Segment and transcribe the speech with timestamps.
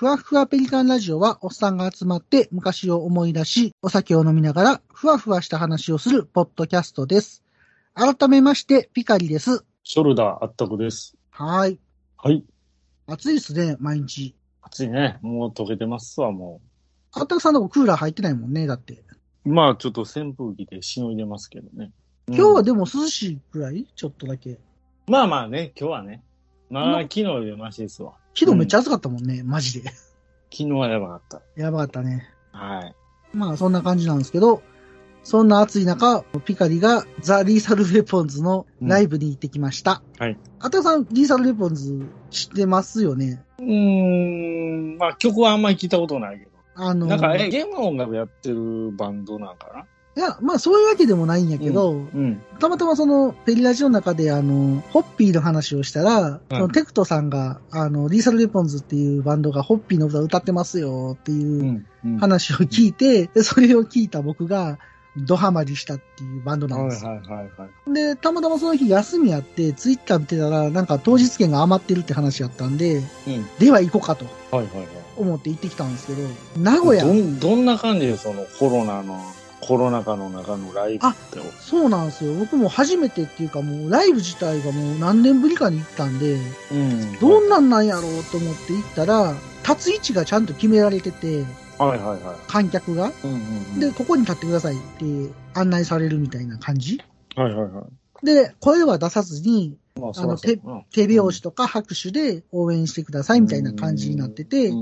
[0.00, 7.44] ふわふわペリカンラジオは、おっさんが集まって昔を思い出し、お酒を飲みながら、ふわふわした話をするポッドキャストです。
[7.92, 9.62] 改めまして、ピカリです。
[9.82, 11.18] ショルダーあったくです。
[11.28, 11.80] はーい。
[12.16, 12.42] はい。
[13.08, 14.34] 暑いですね、毎日。
[14.62, 15.18] 暑いね。
[15.20, 16.62] もう溶けてますわ、も
[17.12, 19.04] あったくさんのとこクーラー入ってないもんね、だって。
[19.44, 19.52] う。
[19.52, 21.92] まあ、ちょっと扇風機でしのいでますけどね。
[22.26, 23.86] 今日はうんでも涼しいくらい？
[23.94, 24.58] ちょっとだけ。
[25.08, 26.22] まあまあね、今日はね。
[26.70, 28.12] まあ、うん昨日よりマシですわ。
[28.34, 29.90] 昨日めっちゃ暑かったもんね、マジで。
[29.90, 29.98] 昨
[30.50, 31.42] 日はやばかった。
[31.56, 32.28] やばかったね。
[32.52, 32.94] はい。
[33.36, 34.62] まあそんな感じなんですけど、
[35.22, 40.02] そんな暑い中、ピカリがザ・リーサル・ウェポンズのライブに行ってきました。
[40.18, 40.38] はい。
[40.60, 43.44] あったくさん、リーサル・ウェポンズ知ってますよね？
[43.58, 46.50] うーん、まあ曲はあんまり聞いたことないけど。
[46.76, 49.86] あの、なんか、え、ゲームの音楽やってるバンドなんか
[50.20, 52.42] いや、まあそういうわけでもないんやけど、なうん。
[52.58, 62.18] たまたまその、ペリラジオの中であの、ホッピーの話をしたら、そのテクトさんが、あの、リーサル・ウェポンズっていうバンドがホッピーの歌歌ってますよっていううんうん。
[62.18, 64.78] 話を聞いて、でそれを聞いた僕が、
[65.16, 67.12] ドハマりしたっていうバンドなんですよ。
[67.12, 67.94] はいはいはいはい。
[67.94, 73.46] で、たまたまその日休みやって、ツイッター見てたら、なんか当日券が余ってるって話やったんで、うん。
[73.58, 74.86] では行こうかとはいはいはい。
[75.16, 79.20] 思って行ってきたんですけど、名古屋ど、ん、どんな感じでそのコロナの、
[79.60, 81.40] コロナ禍の中のライブって。
[81.60, 82.34] そうなんですよ。
[82.34, 86.38] 僕も初めてっていうかもうライブ自体がもう何年ぶりかに行ったんで、
[86.72, 87.18] うん。
[87.18, 89.34] どんなんなんやろうと思って行ったら、
[89.68, 91.44] 立つ位置がちゃんと決められてて、
[91.78, 92.36] はいはいはい。
[92.46, 93.12] 観客が。
[93.24, 93.40] うんうんう
[93.76, 93.80] ん。
[93.80, 97.00] で、ここに立ってくださいって案内されるみたいな感じ。
[97.36, 97.82] はいはいは
[98.22, 98.26] い。
[98.26, 100.50] で、声は出さずに、まあ、あのそらそう。
[100.52, 104.72] やな手拍子とか拍手で応援してくださいみたいな感じになってて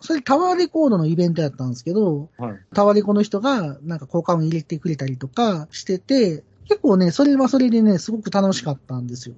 [0.00, 2.58] それタワーレコードのイベントやったんですけど、はい。
[2.74, 9.36] タワレコの人がなんか交換を入れてくれたりとかしてて、結構ね、それはそれでね、すごく楽しかったんですよ。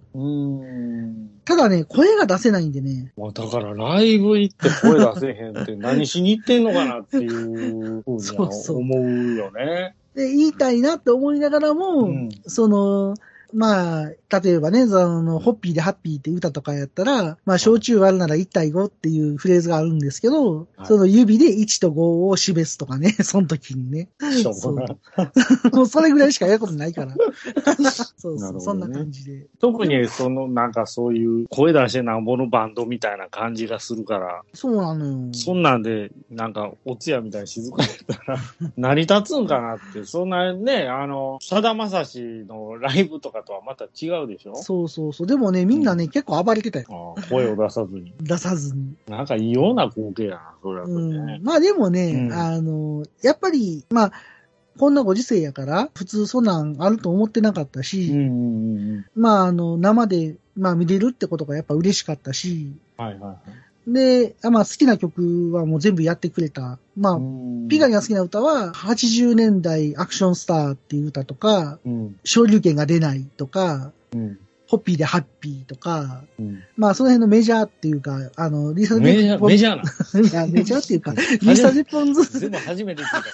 [1.45, 8.03] ただね、声が出せないんでね、まあ、だからライブ行って声出せへんって何しに行ってんのかなっていうふうに
[8.69, 9.95] 思うよね。
[10.15, 12.31] で、言いたいなって思いながらも、うん。
[12.47, 13.15] その、
[13.53, 24.09] まあ、例えばね、その、ホッピーでハッピーって歌とかやったら、まあ、焼酎割るなら1対5っていうフレーズがあるんですけど、はいその指で1と5を示すとかね、 その時にね。
[24.21, 27.15] しょうもうそれぐらいしかやることないから。
[28.17, 29.47] そうそう、ねそんな感じで。
[29.59, 35.33] 特にそのなんかそういう声出してなんぼのバンドみたいな感じがするから、そうなのよ。
[35.33, 38.39] そんなんでなんかおつやみたいに静かやったら
[38.77, 44.55] 成り立つんかなって、そんなね、あの、さだまさしのライブとかとはまた違うでしょ？
[44.57, 45.27] そうそうそう。
[45.27, 47.15] でもね、みんなね、結構暴れてたよ。
[47.17, 48.15] ああ声を出さずに。
[48.21, 48.95] 出さずに。
[49.09, 51.43] なんか異様な光景やな、それはそれうん。。
[51.43, 54.13] まあでもね、うんあの、やっぱり、まあ、
[54.79, 59.07] こんなご時世やから、普通そんなんあると思ってなかったし、うんうんうんうん。
[59.15, 63.37] まあ、あの、生で、まあ見れるってことがやっぱ嬉しかったし、はいはいはい。
[63.89, 66.79] で、あまあ好きな曲はもう全部やってくれた。
[66.97, 67.19] まあ、
[67.69, 72.17] ピガリが好きな歌は、80年代アクションスターっていう歌とか、うん。
[72.25, 74.39] 昇竜拳が出ないとか、うん。
[74.67, 76.63] ホッピーでハッピーとか、うん。
[76.77, 79.83] まあその辺のメジャーっていうか、あの、リサ・メジャー、メジャーな。
[80.29, 83.31] いや、メジャーっていうか、リーサルウェポンズ、全部初めて聞いたけ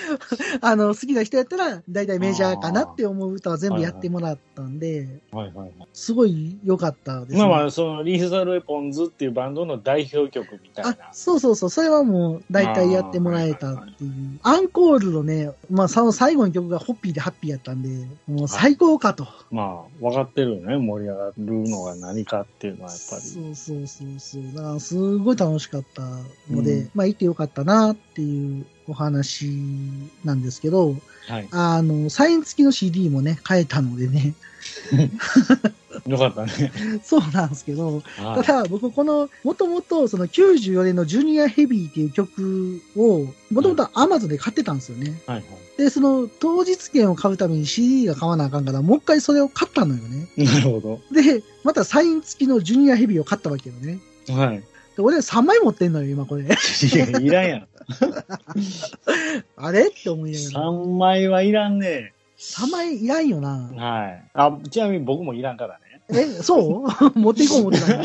[0.60, 5.38] あの、好きな人やったら、だいたいメジャーかなって思う歌は全部やってもらったんで、ど。
[5.38, 5.72] はいはいはい。
[5.92, 7.38] すごい良かったです、ね。
[7.38, 14.38] まあまあ、その、リーサルウェポンズっていうバンドの代表曲みたいなあ。、そうそうそう、それはもう大体やってもらえたっていう。
[14.42, 19.26] アンコールのね、まあその最後の曲がホッピーでハッピーやったんで、もう最高かと。
[19.50, 20.76] まあ、分かってるよね。
[20.76, 23.22] 盛り上がるのが何かっていうのはやっぱり。
[23.22, 24.54] そうそうそうそう。
[24.54, 26.02] だからすごい楽しかった
[26.50, 29.50] ので、うんまあ行ってよかったなっていうお話
[30.24, 30.96] なんですけど、
[31.28, 31.48] はい。
[31.50, 34.34] あの、サイン付きの CD もね、買えたのでね、
[36.06, 36.72] よかったね。
[37.02, 45.20] そうなんですけど、はいただ僕この、もともとその94年のジュニアヘビーっていう曲を、もともとアマゾンで買ってたんですよね。
[45.26, 45.44] はい
[45.76, 50.26] で、その当日券を買うために CD が買わなあかんから、もう一回それを買ったのよね。
[50.36, 50.46] はい。
[50.46, 51.00] なるほど。
[51.12, 53.98] で、またサイン付きのジュニアヘビーを買ったわけよね。
[54.28, 54.62] はい。
[54.96, 56.44] で俺3枚持ってんのよ、今これ。
[56.44, 57.68] いや、いらんやん。
[59.56, 59.88] あれ？
[59.88, 60.66] って思いながら。
[60.70, 62.12] 3枚はいらんね。
[62.38, 63.70] 3枚いらんよな。
[63.76, 64.24] はい。
[64.34, 66.00] あ、ちなみに僕もいらんからね。
[66.18, 67.10] え、そう？
[67.18, 68.04] 持っていこう思ってたの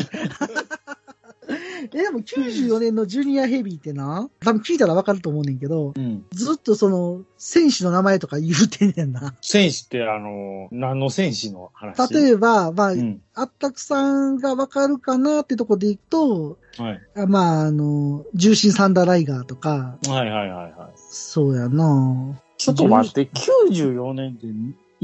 [1.82, 6.24] え、でも94年のジュニアヘビーってな、多分聞いたらわかると思うねんけど、うん。
[6.32, 9.34] ずっとその、選手の名前とか言うてんねんな。
[9.40, 12.14] 戦士ってあの、何の戦士の話？
[12.14, 13.20] 例えば、まあ、うん。
[13.34, 17.00] あったくさんがわかるかなってとこでいくと、はい。
[17.16, 20.72] あまあ、あの、重心サンダーライガーとか、はいはいはいはい。
[20.96, 24.46] そうやなちょっと待って、94年って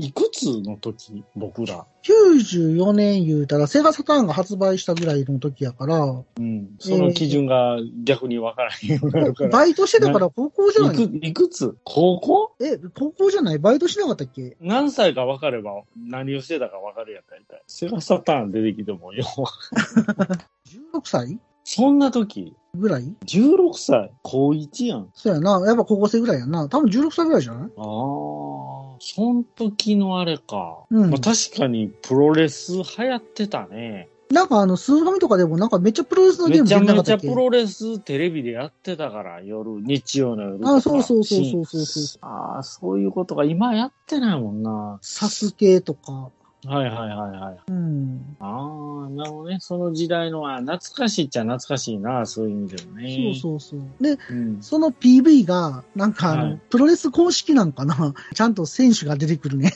[0.01, 1.25] いくつの時？
[1.35, 1.85] 僕ら。
[2.05, 6.69] 94年言うたら、セガサターンが発売したぐらいの時やから、うん。
[6.79, 9.51] その基準が逆に分からへんようになるから。
[9.51, 11.77] バイトしてたから高校じゃないいく、いくつ？
[11.83, 12.55] 高校？
[12.61, 13.59] え、高校じゃない？
[13.59, 14.57] バイトしなかったっけ？
[14.61, 17.63] 何歳か分かれば何をしてたか分かるやったら大体。
[17.67, 19.25] セガサターン出てきてもよ。
[20.95, 21.41] ?16 歳？
[21.71, 25.09] そんな時ぐらい ?16 歳高1やん。
[25.13, 25.61] そうやな。
[25.67, 26.67] やっぱ高校生ぐらいやな。
[26.67, 27.69] 多分16歳ぐらいじゃない？
[27.77, 30.79] ああ、そん時のあれか。
[30.91, 34.09] うんまあ、確かにプロレス流行ってたね。
[34.31, 37.27] なんかあの、スーファミとかでもなんかめっちゃプロレスのゲーめム出てなかちゃめったっけ？
[37.27, 40.75] ちゃプロレステレビでやってたから、夜、日曜の夜とか。
[40.77, 42.19] あ、そうそうそうそうそうそう。
[42.23, 44.99] ああ、そういうことが今やってないもんな。
[45.03, 46.31] サスケとか。
[46.67, 47.59] はいはいはいはい。
[47.69, 48.37] うん。
[48.41, 49.59] ああ、なるほどね。
[49.61, 53.17] その時代の、あ懐かしいっちゃ懐かしいな、そういう意味でもね。
[53.17, 54.03] そうそうそう。
[54.03, 54.35] で、う。
[54.35, 54.63] ん。
[54.63, 59.73] その PV が、なんかあの、はいプロレス公式なんかな ちゃんと選手が出てくるね。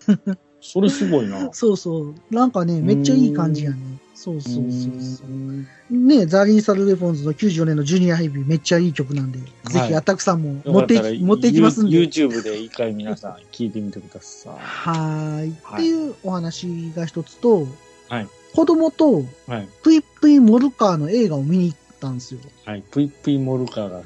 [0.60, 1.50] それすごいな。
[1.54, 2.14] そうそう。
[2.30, 3.78] なんかね、めっちゃいい感じやね。
[4.22, 5.96] そうそうそうそう。
[5.96, 11.96] ね、ザリンサルレフォンズの94年のジュニアヘビーめっちゃいい曲なんで、ぜひアタックさんも持っていき、持っていきますんで。
[11.96, 14.52] YouTube で一回皆さん聞いてみてください。
[14.60, 15.54] はーい。
[15.64, 17.66] はいっていうお話が一つと、
[18.08, 18.28] はい。
[18.54, 19.68] 子供とはい。
[19.82, 22.40] プイップイモルカーの映画を見に行ったんですよ。
[22.64, 22.82] はい。
[22.92, 24.02] プイプイモルカーが、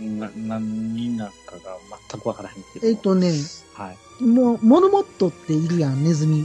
[0.00, 1.60] な、何になったか
[2.10, 2.88] 全くわからへんけど。
[2.88, 3.32] えっ、とね、
[3.74, 4.24] はい。
[4.24, 6.44] もう、モルモットっているやん、ネズミ。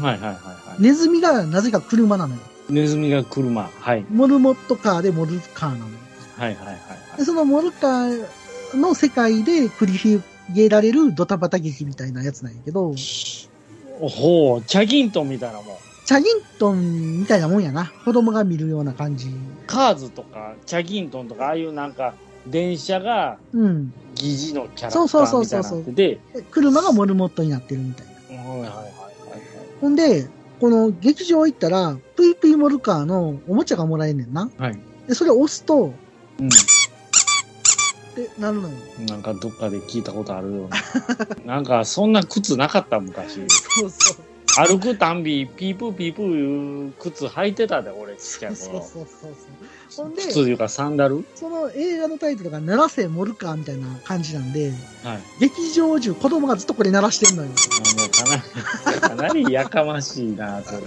[0.00, 0.82] はいはいはいはい。
[0.82, 2.40] ネズミがなぜか車なのよ。
[2.68, 3.70] ネズミが車。
[3.80, 4.04] はい。
[4.10, 5.92] モルモットカーでモルカーなのよ。
[6.36, 7.24] はいはいはいはで、い。
[7.24, 8.26] そのモルカー
[8.76, 12.94] の世界で繰り広げられるドタバタ劇みたいなやつなんやけど、
[14.00, 15.76] ほう、チャギントンみたいなもん。
[16.04, 17.92] チャギントンみたいなもんやな。
[18.04, 19.28] 子供が見るような感じ。
[19.66, 22.14] カーズとか、チャギントンとか、ああいうなんか、
[22.46, 23.92] 電車がうん。
[24.14, 28.42] 疑似のキャラクタそうそうそーみたいうそうそうになってて、で車がモルモットになってるみたいな。
[28.42, 28.92] はいはいはいはい
[29.80, 30.28] ほんで、
[30.60, 34.50] この劇場行ったら、プイプイモルカーのおもちゃがもらえんねんな。
[34.58, 34.70] はい。
[34.70, 34.80] はい。
[35.08, 35.94] で、それを押すと、
[36.40, 36.48] うっ
[38.14, 38.74] てなるのよ。
[39.00, 39.06] ん。
[39.06, 40.76] なんかどっかで聞いたことあるような。
[41.56, 43.40] なんか、そんな靴なかった昔。
[43.48, 44.16] そうそう。
[44.66, 48.56] 歩くたんび、ピープーピープーいう靴履いてたで、俺、ちっちゃい頃。
[48.56, 49.32] そうそうそうそう。
[49.96, 51.24] ほんで、靴というかサンダル？
[51.34, 54.72] その映画のタイトルが、鳴らせモルカーみたいな感じなんで、
[55.02, 55.20] はい。
[55.40, 57.50] 劇場中子供がずっとこれ鳴らしてんのよ。
[57.50, 57.52] あ
[58.00, 60.80] もうかなり、かなりやかましいな、それ。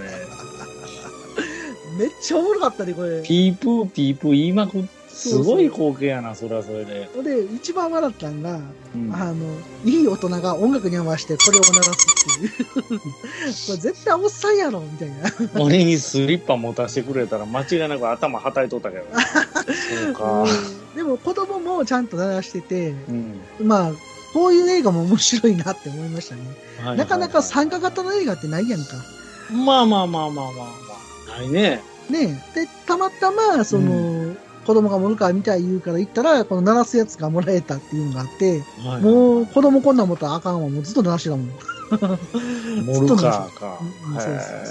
[1.98, 3.22] めっちゃおもろかったね、これ。
[3.22, 4.84] ピープーピープー言いまくっ
[5.20, 7.08] すごい光景やな、それはそれで。
[7.22, 8.60] で、一番笑ったんが、
[8.94, 9.46] うんあの、
[9.84, 12.98] いい大人が音楽に合わせてこれを鳴らすっていう。
[12.98, 13.04] こ
[13.44, 15.60] れ絶対おっさんやろ、みたいな。
[15.60, 19.04] 俺にスリッパ持たせてくれたら間違いなく頭はたいとったけど。
[20.04, 20.42] そうか。
[20.74, 23.40] うんでも子供もちゃんと鳴らしてて、うん。
[23.62, 23.92] まあ、
[24.32, 26.42] こういう映画も面白いなって思いましたね。
[26.82, 27.90] はいなかなか参加が。
[27.90, 28.96] 型の映画ってないやんか。
[29.52, 30.64] まあまあまあまあまあま
[31.34, 31.38] あ。
[31.38, 31.82] ないね。
[32.08, 32.64] ねえ。
[32.64, 34.34] で、たまたま、その、
[34.66, 40.68] 子供がモルカー見たい言うから行ったら、この鳴らすやつがもらえたっていうのがあって、はいもう子供こんなん思ったらあかんわ。
[40.68, 41.50] もうずっと鳴らしてたもん。
[42.84, 43.78] モルカーか。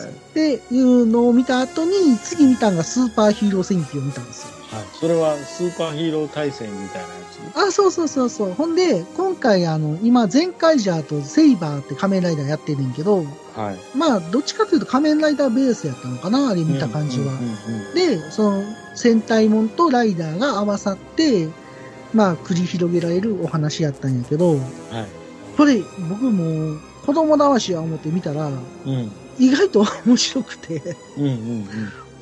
[0.09, 4.49] っていうのを見た後に、次見たのがスーパーヒーロー戦記を見たんですよ。
[4.71, 4.85] ーはい。
[4.99, 8.53] それはスーパーヒーロー対戦みたいなやあ、そうそうそうそう。
[8.53, 13.57] ほんで、今回あの、今、ゼンカイジャーとセイバーって仮面ライダーやってんねんけど、つ。
[13.57, 13.97] はい。
[13.97, 17.33] まあ、どっちかというと仮面ライダーベースやったのかなあれ見た感じは。
[17.95, 18.63] で、その、
[18.95, 21.49] 戦隊もんとライダーが合わさって、
[22.13, 24.59] まあ、繰り広げられるお話やったんやけど、はい。
[25.57, 29.11] これ、僕も子供騙しや思って見たら、うん。
[29.39, 30.79] 意外と面白くて、
[31.17, 31.65] うんうん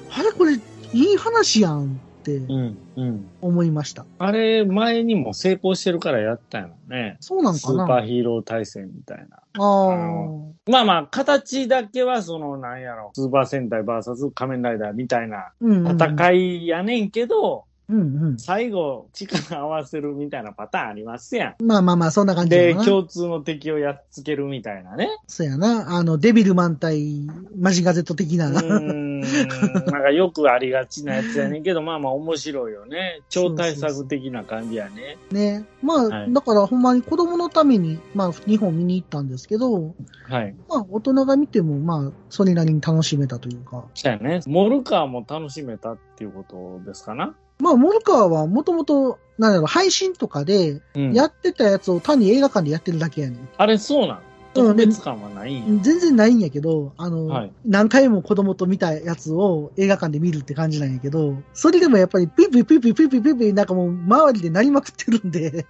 [0.10, 0.60] あれこれ、い
[0.94, 2.52] い話やんってうん。
[2.52, 3.30] うんうん。
[3.42, 4.06] 思いました。
[4.18, 7.18] あれ、前にも成功してるからやったんやろね。
[7.20, 9.42] そうなんスーパーヒーロー対戦みたいな。
[9.56, 16.02] あのまあまあ、形だけは、その、なんやろ、スーパー戦隊 VS 仮面ライダーみたいなうんうん。
[16.02, 21.56] 戦いやねんけど、うん最後、力合わせるみたいなパターンありますやん。
[21.60, 21.68] うん。
[21.68, 22.76] まあまあまあ、そんな感じで。
[22.76, 25.10] 共通の敵をやっつけるみたいなね。
[25.28, 25.96] そうやな。
[25.96, 27.26] あの、デビルマン対
[27.58, 28.50] マジガゼット的な。
[28.50, 29.22] うーん。
[29.22, 33.22] なんかよくありがちなやつやねんけど、まあまあ面白いよね。
[33.30, 35.18] 超大作的な感じやね。
[35.32, 35.66] ね。
[35.82, 39.96] まあ、はいだからほんまに子供のために、まあ、2本見に行ったんですけど、
[40.28, 40.56] はい。
[40.68, 43.86] まあ、大人が見ても、まあ、それなりに楽しめたというか。
[43.94, 44.42] そうやね。
[44.46, 47.36] モルカーも楽しめたっていうことですかな。
[47.60, 51.14] まあ、モルカーはもともと、なんだろう、配信とかでうん。
[51.14, 53.50] やってたやつを単に映画館でやってるだけやねん。
[53.58, 54.20] あれそうなん？
[54.62, 55.84] 特別感はないんや。
[55.84, 65.66] 全然ないんやけど、あの、はい何回も子供と見たやつを映画館で見るって感じなんやけど、それでもやっぱりピーピーピーピーピーピーピーピーなんかもう周りで鳴りまくってるんで、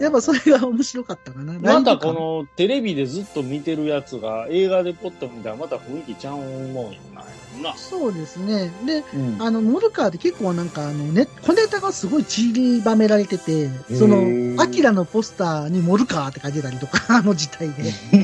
[0.00, 1.58] やっぱそれが面白かったかな。
[1.58, 6.92] またこの、のテレビでずっと見てるやつが映画でポッと見たらまた雰囲気ちゃうもんなんや
[7.62, 7.74] な。
[7.76, 8.70] そうですね。
[8.84, 17.92] で、うんあの、モルカーって結構なんか、あの、ね、小ネタがすごい散りばめられてて、その、アキラのポスターにモルカーって書いてたりとか、あの時代で。
[18.12, 18.16] う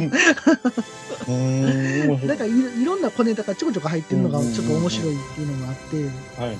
[1.32, 6.56] んなんかいいろんな小ネタがちょこちょこ入ってるのがちょっと面白いっていうのがあって、はいはいはい。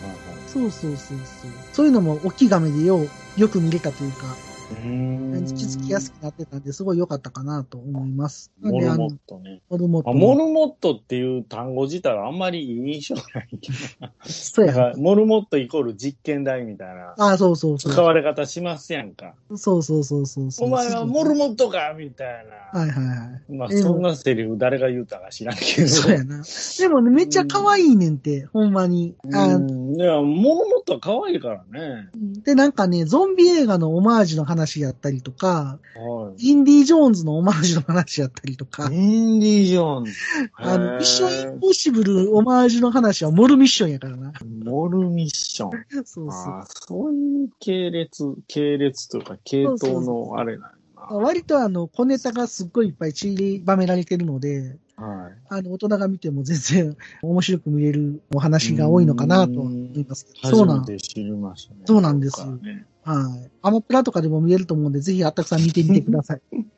[0.46, 1.50] そうそうそうそう。
[1.72, 8.52] そういうのも大きい画面でよう、よく見れたというか、うん気づきやすくなってたんで、すごい良かったかなと思います。
[8.60, 9.62] モルモットね。
[9.70, 10.10] モルモット。
[10.10, 14.08] あモルモットっていう単語自体はあんまり印象ないけど。
[14.24, 14.92] そうや。
[14.96, 17.92] モルモットイコール実験台みたいなあ、そうそうそう。
[17.92, 19.34] 使われ方しますやんか。
[19.56, 20.68] そうそうそうそうそう。
[20.68, 22.80] お前はモルモットかみたいな。
[22.80, 23.14] はいはいは
[23.48, 23.52] い。
[23.52, 25.88] まあ、そんなセリフ誰が言うたか知らんけど。
[25.88, 26.42] そうやな。
[26.78, 29.14] でもね、めっちゃ可愛いねんって、ほんまに。
[29.32, 29.94] あうん。
[29.94, 32.08] いや、モルモットは可愛いからね。
[32.44, 40.12] で、なんかね、ゾンビ映画のオマージュの話やったりとか、はインディ・ジョーンズのオマージュの話やったりとかい。、インディ・ジョーンズ。
[40.56, 44.32] あの、ミッション・インンポッシブルオマージュの話はモルミッションやからな。
[44.64, 45.70] モルミッション。
[46.04, 50.77] そうそああ、そういう系列、系列というか、系統のあれなん。
[51.16, 55.06] 割とあの、小ネタがすっごいいっぱい散りばめられてるので、な。
[55.06, 55.32] はい。
[55.48, 60.56] あの、大人が見ても全然 面白く見れるお話が多いのかなと思いますけど。
[60.56, 61.80] そうなん、初めて知りましたね。
[61.86, 63.50] そうなんですよねはい。
[63.62, 66.42] アマプラとかでも見れると思うんで、ぜひあったくさん見てみてください。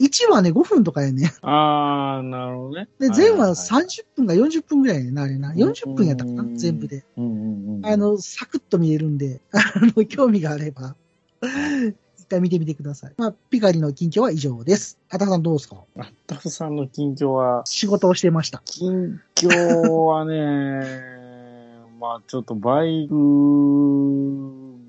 [0.00, 1.32] 1話ね、5分とかやね。
[1.42, 2.88] ああ、なるほどね。
[2.98, 5.52] で、はい全話はいはい30分か40分ぐらいやねあれな。
[5.54, 7.04] 40分やったかなうん全部で。
[7.16, 9.60] あの、サクッと見えるんで、 あ
[9.96, 10.96] の、興味があれば、
[12.32, 13.12] 一回見てみてください。
[13.18, 14.96] まあ、ピカリの近況は以上です。
[15.10, 15.76] あさんどうですか？
[15.98, 18.62] あさんの近況は、仕事をしてました。
[18.64, 20.80] 近況はね、
[22.00, 23.14] まあちょっとバイク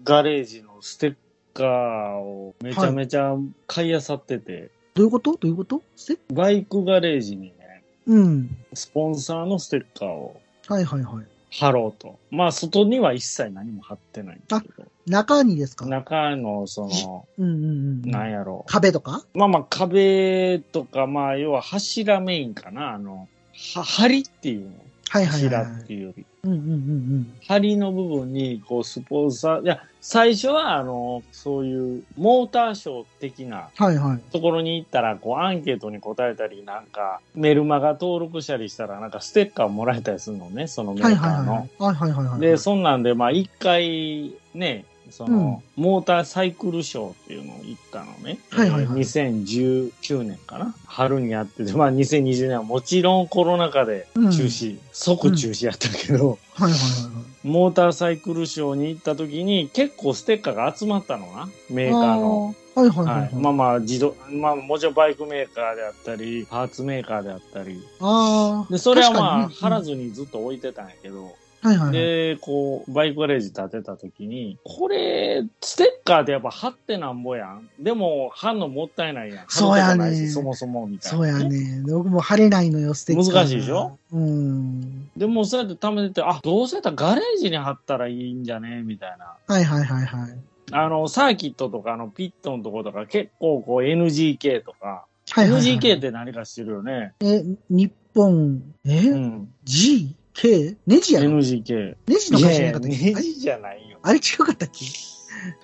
[0.05, 1.15] ガレージのステッ
[1.53, 3.35] カーをめちゃめちゃ
[3.67, 5.31] 買い漁ってて、どういうこと？
[5.33, 5.81] どういうこと？
[5.97, 8.57] せバイクガレージにね、うん。
[8.73, 11.25] スポンサーのステッカーをはいはいはい。
[11.59, 12.19] 貼ろうと。
[12.31, 15.85] まあ外には一切何も貼ってないんだけど、中にですか？
[15.85, 17.67] 中のその、うんうんう
[18.07, 18.11] ん。
[18.11, 19.23] なんやろ壁とか？
[19.33, 23.27] まあまあ壁とか、まあ要は柱メインかな、あの、
[23.75, 24.71] は、梁っていうの。
[25.09, 25.81] はいはいはい柱はい。
[25.83, 26.25] っていうより。
[26.45, 33.85] うんうんうん梁の部分に、こう、スポンサー、いや、最初は、あの、そういう、モーターショー的なうん。
[33.85, 34.31] はいはい。
[34.31, 41.53] ところに行ったら、こう、アンケートに答えたり、なんか、メルマガ登録したりしたら、なんか、ステッカーもらえたりするのね、そのメはいーカーの。
[41.53, 41.69] はいはい。
[41.79, 42.39] はいはいはいはい。
[42.41, 44.83] で、そんなんで、まあ、一回、ね、
[45.13, 48.39] その、モーターサイクルショーっていうのを行ったのね。
[48.49, 57.47] はいはいはいえー2019年かな春にやってて、まあ2020年はもちろんコロナ禍で中止、即中止やったけど、はいはいはいはい。
[57.47, 62.55] モーターサイクルショーに行った時に結構ステッカーが集まったのな、メーカーの。
[62.57, 62.63] あー。
[62.75, 63.35] はいはいははいい。
[63.35, 67.83] まあまあ、自動、まあもちろんバイクメーカーであったり、パーツメーカーであったり。
[67.99, 68.71] ああ。
[68.71, 71.91] で、それはまあ、貼らにずにずっと置いてたんやけど、はいはいはい。
[71.93, 77.69] で、こう、バイクガレージ建てた時に、これ、ステッカーでやっぱ貼ってなんぼやん。
[77.79, 79.45] でも、貼んのもったいないやん。
[79.47, 81.39] そうやねそもそもみたいな、そうや。
[81.39, 81.83] ね。
[81.87, 83.39] 僕も晴れないのよ、ステッカーが。
[83.41, 83.97] 難しいでしょ？
[84.11, 85.09] うん。
[85.15, 88.81] でも、そうやって貯めてて、あ、どうせやったらガレージに貼ったらいいんじゃね？
[88.83, 89.37] みたいな。
[89.47, 90.37] はいはいはいはい。
[90.71, 95.77] あの、サーキットとかのピットのとことか結構こう NGK とか、はいはいはい。
[95.77, 97.13] NGK って何か知ってるよね？
[97.21, 99.53] え、日本、え、うん。
[99.63, 100.75] G、K?
[100.87, 101.95] ネジやろ NGK。
[102.07, 102.97] ネジの会社じゃなかったっけ？
[102.97, 103.99] ネジじゃないよ。
[104.01, 104.85] あれ違かったっけ？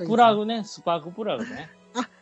[0.05, 1.69] プラグね、スパークプラグね。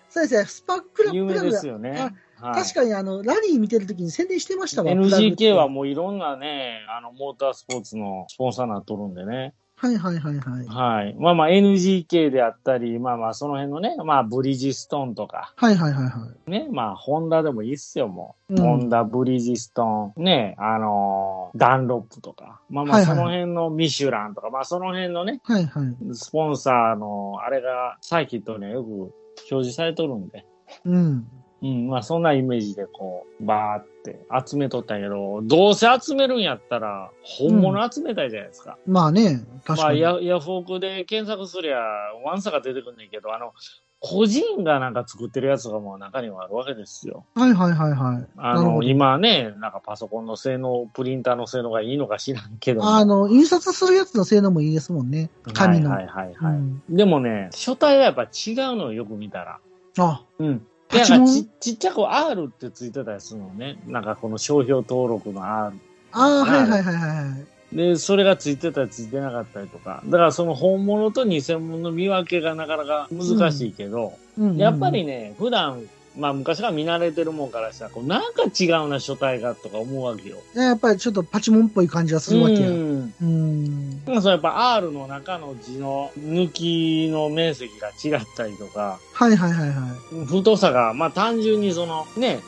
[0.09, 1.91] そうですね、スパークプラ有名グプラグだですよね。
[1.91, 4.91] はい確かにあの、ラリー見てるときに宣伝してましたわ。
[4.91, 9.55] NGK はもういろんなね、あの、モータースポーツのスポンサーになっとるんでね。
[9.79, 10.65] はいはいはいはい。
[10.65, 11.15] はい。
[11.19, 18.53] まあまあ NGK であったり、まあまあその辺のね、まあブリヂストンとか、はいはいはいはね、まあホンダでもいいっすよ、もう。
[18.53, 22.59] うんホンダ、ブリヂストン、ね、あのーダンロップとか。
[22.69, 25.51] まあまあはいはいその辺のミシュランとか、まあその辺のね、い。
[25.53, 26.15] はいはい。
[26.15, 29.13] スポンサーの、あれがサーキットにはよく表
[29.45, 30.43] 示されとるんで。
[30.85, 31.27] うん。
[31.61, 38.77] うん、まあそんなイメージでこう、バーって集めとったんやけど、どうせ集めるんやったら、本物集めたいじゃないですか。
[38.85, 40.01] まあね、確かに。
[40.01, 41.79] まあヤ、ヤフオクで検索すりゃ、
[42.23, 43.53] ワンサが出てくんねんけど、あの、
[43.99, 47.25] 個人がなんか作ってるやつがもう中にはあるわけですよ。
[47.33, 48.27] はいはいはいはい。
[48.37, 52.95] あの、今ね、なんかパソコンの性能、プリンターの性能がいいのか知らんけども。
[52.95, 55.31] あの、印刷するやつの性能もいいですもんね。
[55.53, 55.89] 紙の。
[55.89, 58.29] はいはいはい、はいうんでもね、書体はやっぱ違う
[58.75, 59.59] のよ、よく見たら。
[59.97, 60.67] あ、うん。
[60.89, 63.77] ちちっちゃく R ってついてたりするのね。
[63.87, 65.73] なんかこの商標登録の R。
[66.11, 67.37] ああ、はいはいはいは
[67.71, 67.75] い。
[67.75, 70.01] で、それがついてたりついてなかったりとか。
[70.05, 75.81] だからその本物と偽物の見分けがなかなか難しいけど、うんうんやっぱりね、普段、
[76.17, 80.37] まあ昔から見慣れてるもんからしたら、こうなんか違うな、書体がとか思うわけよ。
[80.55, 82.67] やっぱりちょっとパチモンっぽい感じがするわけや。
[82.69, 83.13] ううん。
[83.15, 84.05] ん。
[84.05, 89.75] でもそれやっぱ R の中の字の抜きの面積が違ったりとか、はいはいはいは
[90.23, 90.25] い。
[90.25, 92.39] 太さが、まあ単純にそのね、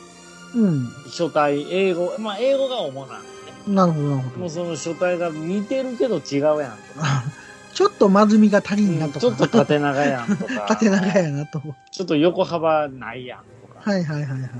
[0.54, 0.88] うん。
[1.10, 3.28] 書体、英語、まあ英語が主なんで
[3.68, 3.74] ね。
[3.74, 4.38] なるほどなるほど。
[4.38, 7.24] もうその書体が似てるけど違うやんとか。
[7.72, 9.20] ちょっとまずみが足りんなとか。
[9.20, 10.66] ちょっと縦長やんとか。
[10.68, 11.62] 縦長やなと。
[11.90, 13.40] ちょっと横幅ないやん。
[13.80, 14.50] はいはいはいはい。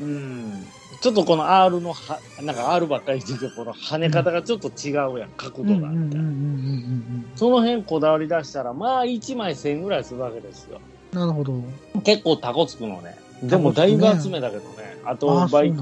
[0.00, 0.66] うん。
[1.00, 5.72] ちょっとこの R のは、なんか R ばっかり言ってて、この跳ね方がちょっと違うやん、角度が。
[5.72, 6.20] うんうんうんうみたい
[7.36, 10.80] その辺こだわり出したら、まあ1枚1000円ぐらいするわけですよ。
[11.12, 11.18] うん。
[11.18, 11.54] なるほど。
[12.02, 13.16] 結構タコつくのね。
[13.42, 14.96] でもだいぶ集めたけどね。
[15.04, 15.76] ああとあバイク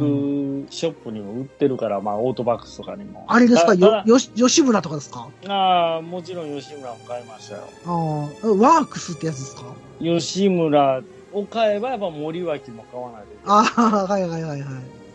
[0.70, 3.24] ショップにも売ってるから、まあオートバックスとかにも。
[3.28, 3.68] あれですか？
[3.68, 5.28] たよ、よし、吉村とかですか？
[5.46, 7.62] ああ、もちろん吉村も買いましたよ。
[7.86, 9.62] ああ、ワークスってやつですか？
[10.00, 11.02] 吉村
[11.34, 13.56] を買えばやっぱ森脇も買わないといけない。
[13.58, 14.66] ああ、はいはいはいは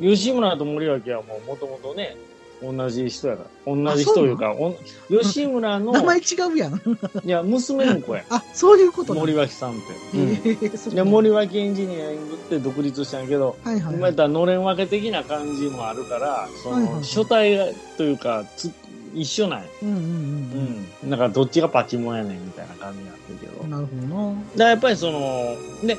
[0.02, 0.04] い。
[0.16, 2.16] 吉村と森脇はもうもともとね、
[2.62, 3.76] 同じ人やから。
[3.76, 4.76] 同じ人というか、おん
[5.10, 6.22] 吉村の、名前違
[6.54, 6.74] うやん。
[7.24, 8.24] いや、娘の子や。
[8.30, 10.18] あ、そういうことね森脇さんって。
[10.18, 13.96] うんそうで森脇エンジニアリングって独立したんやけど、はいはいはい。
[13.96, 17.66] 今やったらのれん分け的な感じもあるから、そはいはいの書体が
[17.98, 18.72] というかつ
[19.14, 19.66] 一緒なんや。
[19.84, 21.10] うんうんうんうん。
[21.10, 23.64] なんかどっちがパチモンやねんみたいな感じになってるけど。
[23.64, 23.70] うん。
[23.70, 24.42] なるほどな。
[24.56, 25.98] だやっぱりその、ね、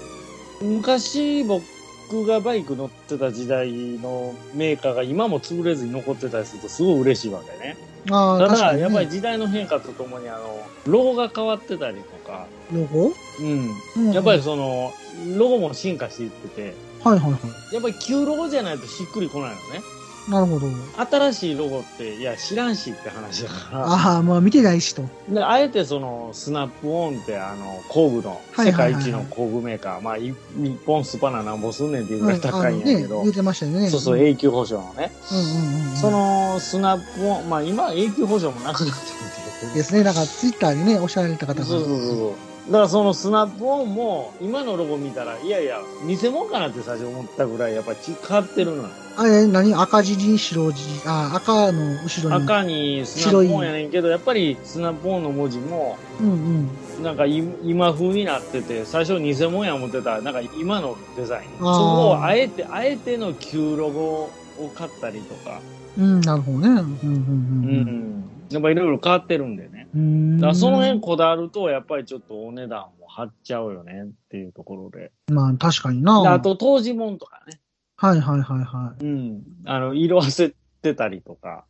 [0.61, 7.77] 昔僕がバイク乗ってた時代のメーカーが今も潰れずに残ってたりするとすごい嬉しいわけね。
[8.11, 8.83] ああ、ただ、確かに、ね。
[8.83, 13.13] やっぱり時代の変化とともにあの、ロゴが変わってたりとか、ロゴ？
[13.41, 13.71] うん。
[13.97, 14.93] うんやっぱりその、
[15.37, 16.75] ロゴも進化していってて、
[17.05, 17.39] はいはいは
[17.71, 17.75] い。
[17.75, 19.61] やっぱり旧ロゴじゃないとしっくりこないのね。
[20.29, 20.69] なるほど。
[20.97, 23.87] 新しいロゴって、いや、知らんしって話だから。
[23.87, 25.03] ああ、まあ見てないしと。
[25.29, 33.89] で、あえてその、スナップオンって、あの、工具の、世界一の工具メーカー、まあ、い日本スパナなんぼすんねんっていうぐらい高いんやね、けど、言ってましたよね。
[33.89, 35.13] そうそう、永久保証のね。
[35.33, 35.97] うんうんうんうん。
[35.97, 40.03] その、スナップオン、まあ、今は永久保証もなくなってるんですね。
[40.03, 41.65] なんかツイッターにね、おっしゃられた方が。
[41.65, 42.50] そうそうそうそう。
[42.67, 48.89] だからそのスナップオンも、今のロゴ見たら、いやいや、偽物かなって最初思ったぐらい、やっぱり変わってるのよ。
[49.17, 52.45] あれ、何赤字に白字、あ、赤の後ろに。
[52.45, 57.03] 赤にスナップオンやねんけど、やっぱりスナップオンの文字も、うんうん。
[57.03, 61.51] なんかい今風になってて、最初偽物や思ってたら、なんか今のデザイン。
[61.59, 65.61] そこをあえて、あえての旧ロゴを買ったりとか、
[65.99, 66.69] うん、なるほどね。
[66.69, 68.31] うんうんううんん。
[68.51, 69.80] やっぱいろいろ変わってるんでね。
[69.95, 70.41] うん。
[70.41, 75.13] だその辺こだわると、やっぱりちょっとお値段も張っちゃうよねっていうところで。
[75.29, 76.23] まあ確かにな。
[76.23, 77.61] であと、当時もんとかね。
[77.97, 79.05] はいはいはいはい。
[79.05, 79.43] うん。
[79.67, 81.65] あの、色あせてたりとか。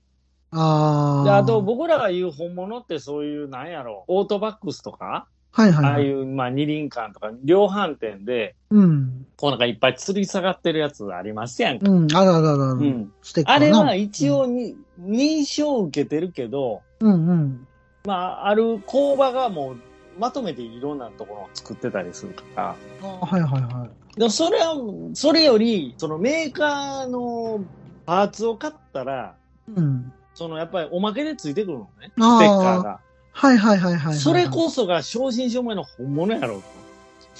[0.52, 1.24] ああ。
[1.24, 5.92] で、あと、僕らが言う本物ってそういう、なんやろ、オートバックスとか、はいはいはい。
[5.92, 9.26] ああいう、まあ、二輪館とか、量販店で、うん。
[9.36, 11.90] こうなんかいっぱい吊り下がってるやつありますやんか。
[11.90, 12.80] うん、あるあるあるある。
[12.80, 13.12] うん。
[13.44, 17.66] あれは一応に、認証を受けてるけど、うんうん。
[18.04, 19.76] まあ、ある工場がもう、
[20.18, 22.76] まとめていろんなところを作ってたりするから。
[23.02, 24.18] あはいはいはい。
[24.18, 24.74] でもそれは、
[25.14, 27.64] それより、そのメーカーの
[28.06, 29.34] パーツを買ったら、
[29.74, 30.12] うん。
[30.34, 32.10] そのやっぱりおまけでついてくるのね。
[32.10, 33.00] ステッカーが。
[33.32, 34.14] はいはいはいはいはい。
[34.14, 36.62] それこそが正真正銘の本物やろう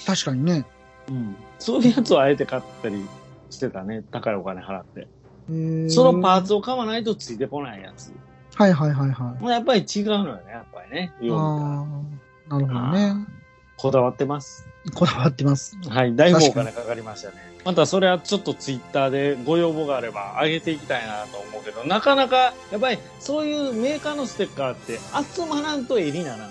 [0.05, 0.65] 確かにね。
[1.07, 1.13] と。
[1.13, 1.35] うん。
[1.59, 3.05] そういうやつをあえて買ったり
[3.49, 4.03] してたね。
[4.11, 5.07] 高いお金払って。
[5.89, 8.13] そのパーツを買わないとついてこないやつ。
[8.61, 9.43] はいはいはいはい。
[9.43, 11.11] まあやっぱり違うのよね、やっぱりね。
[11.19, 11.35] よ
[12.49, 13.27] う見たらああ、なるほどね。
[13.77, 14.67] こだわってます。
[14.93, 15.77] こだわってます。
[15.89, 16.15] はい。
[16.15, 17.35] だいぶお金かかりましたね。
[17.65, 24.99] またそれはちょっとツイッターでご要望があれば上げていきたいなと思うけど、なかなか、やっぱりそういうメーカーのステッカーって
[25.35, 26.45] 集まらんと襟ならんか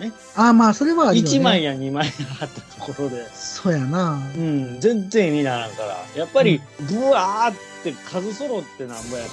[0.00, 0.12] らね。
[0.34, 1.20] ああ、まあ、それはね。
[1.20, 2.08] 1枚や2枚
[2.40, 3.26] あったところで。
[3.34, 4.20] そうやな。
[4.36, 5.96] うん、全然意味ならんから。
[6.14, 9.32] やっぱり、ブワーって数揃ってなんぼやか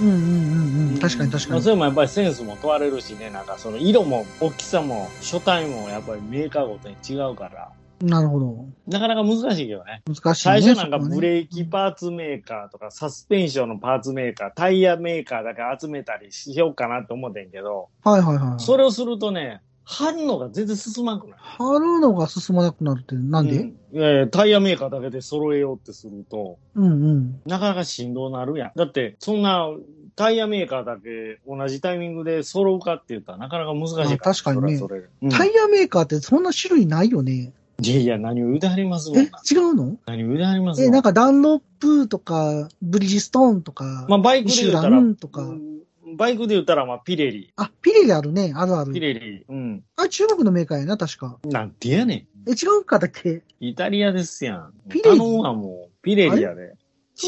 [0.00, 0.06] ら。
[0.06, 0.98] うんうんうんうん。
[0.98, 1.52] 確かに確かに。
[1.52, 7.72] まあそれもやっぱりセンスも問われるしね、なんかその色も大きさも書体もやっぱりメーカーごとに違うから。
[8.02, 8.66] なるほど。
[8.88, 10.02] なかなか難しいけどね。
[10.06, 10.60] 難しいね。
[10.60, 18.60] 最初なんかブレーキパーツメーカーとかサスペンションのパーツメーカー、タイヤメーカーだけ集めたりしようかなと思ってんけど、はいはいはい。
[18.60, 21.38] それをするとね、貼るのが全然進まんくない。
[21.38, 28.72] 貼るのが進まなくなるって、なんで、うんいやいや、タイヤメーカーだけで揃えようってすると、うん、うんなかなか振動なるやん。
[28.74, 29.68] だって、そんな、
[30.14, 34.08] タイヤメーカーだけ同じタイミングで揃うかって言ったらなかなか難しいから。
[34.08, 37.52] まあ確かにねそれはそれでうんタイヤメーカーってそんな種類ないよね。
[37.80, 39.96] いやいや、何を言うてはりますもんえな。、違うの？
[40.06, 45.80] 何を言うてはりますえ、なんかダンロップとか、ブリヂストーンとか、まあ、バイクで言うたミシュンとかうん
[46.16, 47.52] バイクで言ったら、まあ、ピレリ。
[47.56, 48.52] あ、ピレリあるね。
[48.54, 49.00] あるあピる。
[49.00, 49.44] レリ。
[49.48, 49.84] うん。
[49.96, 51.38] あ、中国のメーカーやな、確か。
[51.44, 52.50] なんてやねん。
[52.50, 53.42] え、違うかだっけ？
[53.60, 54.72] イタリアですやん。
[54.88, 55.90] ピレリ頼むわ、もう。
[56.02, 56.74] ピレリやで。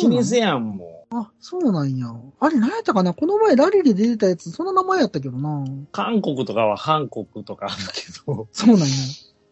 [0.03, 1.17] 老舗やん、もう。
[1.17, 2.09] あ、そうなんや。
[2.41, 3.15] あれ、何やったかな？
[3.15, 5.65] この前ラリーで出てたやつ、その名前やったけどな。
[5.93, 8.87] 韓国とかは韓国とかあるけど、そうなんや。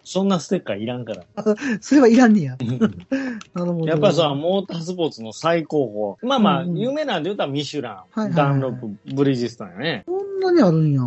[0.05, 1.25] そんなステッカーいらんから。
[1.81, 2.57] それはいらんねや。
[3.55, 3.87] なるほど。
[3.87, 6.29] やっぱさ、モータースポーツの最高峰。
[6.29, 10.05] まあまあ、うんうん有名なんで言ったらミシュラン、はいはいはいダンロップ、ブリヂストンやね。
[10.07, 11.03] こんなにあるんや。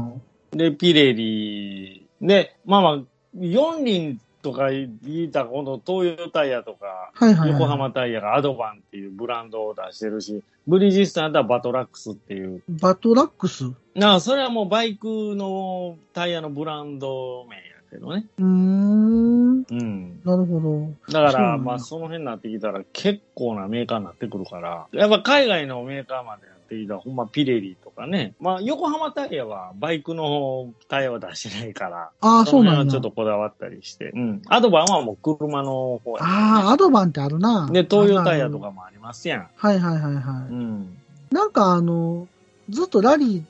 [0.52, 3.00] で、ピレリで、まあまあ、
[3.38, 7.60] 四輪とか言いたら、今度東洋タイヤとか、はいはい、はい。
[7.60, 12.64] 横浜タイヤがアドバンっていうブランドを出してるし、ブリヂストンやったらバトラックスっていう。
[12.70, 13.66] バトラックス？
[13.66, 18.26] うなあ、それはもうバイクのタイヤのブランド名やけどね。
[18.40, 19.60] ーん。
[19.60, 20.22] うん。
[20.24, 20.60] なるほ
[21.08, 21.12] ど。
[21.12, 28.34] だから、まあ、その辺になってきたら結構なメーカーになってくるから、やっぱ海外のメーカーまでやってきたら、ほんまピレリとかね。
[28.40, 32.84] まあ、横浜タイヤはバイクのタイヤは出してないから、ああ、そうのなんや。
[32.84, 34.12] 辺はちょっとこだわったりして。
[34.14, 34.42] うん。
[34.48, 37.70] アドバンはもう車の方や、ああ、アドバンってあるな。
[37.72, 39.48] で、東洋タイヤとかもありますやん。
[39.56, 40.54] はいはいはいはい。
[40.54, 40.98] うん。
[41.32, 42.28] なんかあの、
[42.70, 43.44] ずっとラリー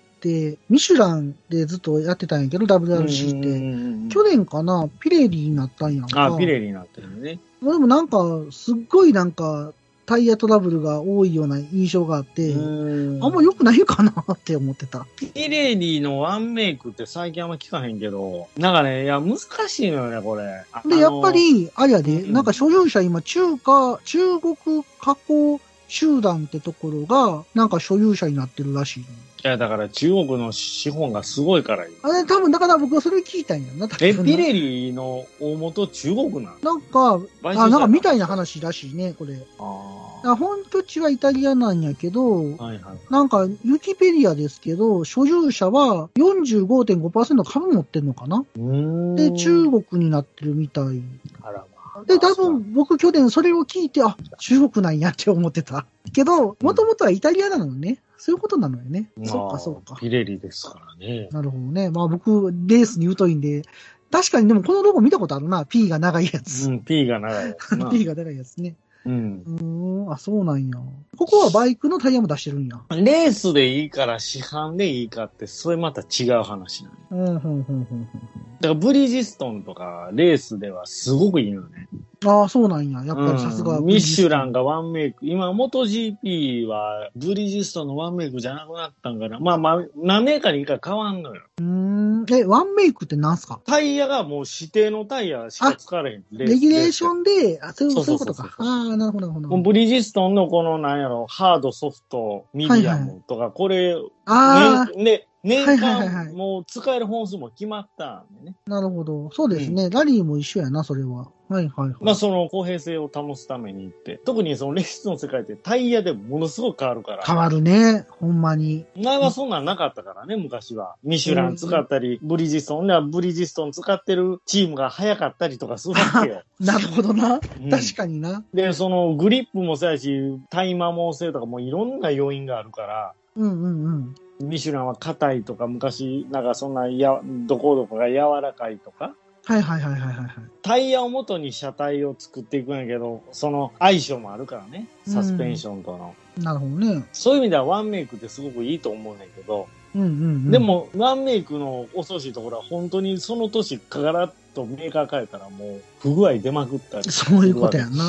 [0.69, 4.09] ミシュランでずっとやってたんやけど、WRC って。
[4.09, 6.25] て去年かな、ピレリになったんやんか。
[6.25, 7.39] あ、ピレリになってるね。
[7.61, 8.19] でもなんか、
[8.51, 9.73] すっごいなんか、
[10.05, 15.05] タイヤトラブルが多いような印象があって、あんま良くないかなって思ってた。
[15.17, 20.63] ピレリのワンメイクって最近あんま聞かへんけど、なんかね、いや、難しいのよね、これ。
[20.71, 24.55] あで、やっぱ、り、あれやで、うんなんか所有者今、中華、中国
[25.01, 28.99] 加工集団ってところが、なんか所有者になってるらし。
[28.99, 29.05] い
[29.47, 36.57] や、だから中国の資本がすごいからよあれ、多分、だから僕はそれ聞いたんやな、え、ピレリの大元中国なん？
[36.61, 39.35] なんか、あ、なんかみたいな話らしいね、これ。
[39.59, 42.63] ああ本拠地はイタリアなんやけど、あ。
[42.63, 42.97] はいはい。
[43.11, 48.43] なんか、ユキペディアですけど、所有者は45.5%株持ってんのかな？
[48.57, 51.03] うーんで、中国になってるみたい。
[51.43, 52.03] あらまあ。
[52.05, 55.85] で、多分僕去年それを聞いて、あ、中国なんやって思ってた。
[56.11, 57.99] けど、もともとはイタリアなのね。
[58.25, 59.11] そういうことなのよね。
[59.17, 59.95] まあそっかそっか。
[59.99, 61.29] ピレリですからね。
[61.31, 61.91] なるほどね。
[61.91, 63.61] まあ僕、レースに疎いんで、
[64.09, 65.63] 確かにでもこのロゴ見たことあるな。
[65.67, 66.67] P が長いやつ。
[66.67, 67.85] うん P が長いやつな。
[67.93, 68.77] P が長いやつね。
[69.05, 69.43] うん。
[69.45, 70.77] うーん、あ、そうなんや。
[71.17, 72.81] ここはバイクのタイヤも出してるんや。
[72.91, 77.31] レースでいいから市販でいいかって、それまた違う話なの。
[77.33, 81.87] うん、ふんふんふんだからブリヂストンとかレースではすごくいいのよね。
[82.25, 83.03] ああ、そうなんや。
[83.05, 84.51] やっぱりさすが、うんミシュラン。
[84.51, 85.25] がワンメイク。
[85.25, 89.39] 今、元 GP はブリヂストンのワンメイクじゃなくなったんかな。
[89.39, 91.41] まあまあ、何メーカーにいいか変わんのよ。
[91.59, 92.25] うーん。
[92.33, 93.59] え、ワンメイクってなんすか？
[93.65, 96.23] タイヤがもう指定のタイヤしか使われへん。
[96.31, 97.19] レレギュレーション。
[97.19, 98.55] ンで、あ、そういうことか。
[98.57, 99.61] ああ、なるほど、なるほど。
[99.61, 108.55] ブリヂストンのこのなんやろ、ハード、ソフト、ミディアムとか、これ、あね、ね、年間もう使える本数も決まったんでね。
[108.67, 109.29] あ、なるほど。
[109.31, 109.91] そうですね。
[109.91, 111.29] ラリーも一緒やな、それは。
[111.47, 111.95] はいはいはい。
[112.01, 117.23] まあその公平性を保つためにって、特にそのレースの世界ってタイヤでものすごく変わるから。
[117.23, 118.07] 変わるね。
[118.09, 118.85] ほんまに。
[118.95, 120.95] 前はそんなんなかったからね、昔は。
[121.03, 126.41] ミシュラン使ったり、ブリヂストンブリヂストン使ってるチームが早かったりとかするわけよ。
[126.59, 127.35] なるほどな。
[127.61, 128.43] うん確かにな。
[128.51, 134.15] で、そのグリップもそうやし、タイ摩耗性とかもういろんな要因があるから、うんうんうん。
[134.39, 140.27] ミシュランは硬いとか、昔、なんかそんなや、どこどこが柔らかいとか、はいはいはいはいはいはい。
[140.63, 146.15] タイヤを元に車体を作っていくんやけど、その相性もあるからね、サスペンションとの。
[146.39, 147.05] なるほどね。
[147.13, 150.51] そういう意味ではワンメイクってすごくいいと思うんだけど、うんうんうん。
[150.51, 157.11] で、も、ワンメイクの恐ろしいところは、本当にその年、ガラッとメーカー変えたら、もう、不具合出まくったり。
[157.11, 158.03] そういうことやんな。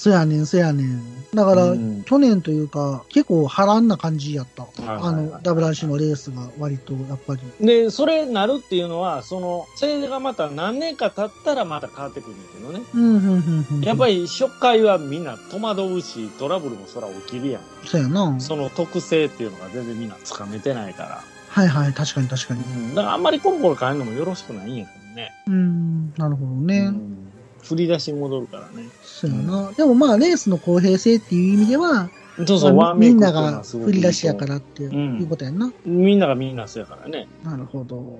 [0.00, 1.02] そやねん、そやねん。
[1.34, 4.66] だから、うん去年というか、結構波乱な感じやった。
[4.86, 7.66] あの、WRC のレースが割と、やっぱり。
[7.66, 12.80] で、それなるっていうのは、その、それがまた何年か経ったらまた変わってくるんだけどね。
[12.94, 13.80] うん、うん、うん、うん。
[13.82, 17.62] やっぱり初回はみんな戸惑うし、トラブルもそら起きるやん。
[17.84, 18.40] そうやな。
[18.40, 21.22] その特性っていうのが全然みんなつかめてないから。
[21.48, 22.62] はいはい、確かに確かに。
[22.62, 22.94] うん。
[22.94, 25.32] だからあんまりコロコロ変えるのもよろしくないんやけどね。
[25.46, 26.78] うん、なるほどね。
[26.78, 27.29] うん。
[27.62, 28.88] 振り出しに戻るからね。
[29.02, 29.72] そうやな。
[29.72, 32.10] でもまあ、レースの公平性っていう意味では、
[32.46, 35.72] そうそう、まあワンメイクみんなが振り出しやからってんいうことやんな。
[35.84, 37.28] みんながみんなそうやからね。
[37.44, 38.18] なるほど。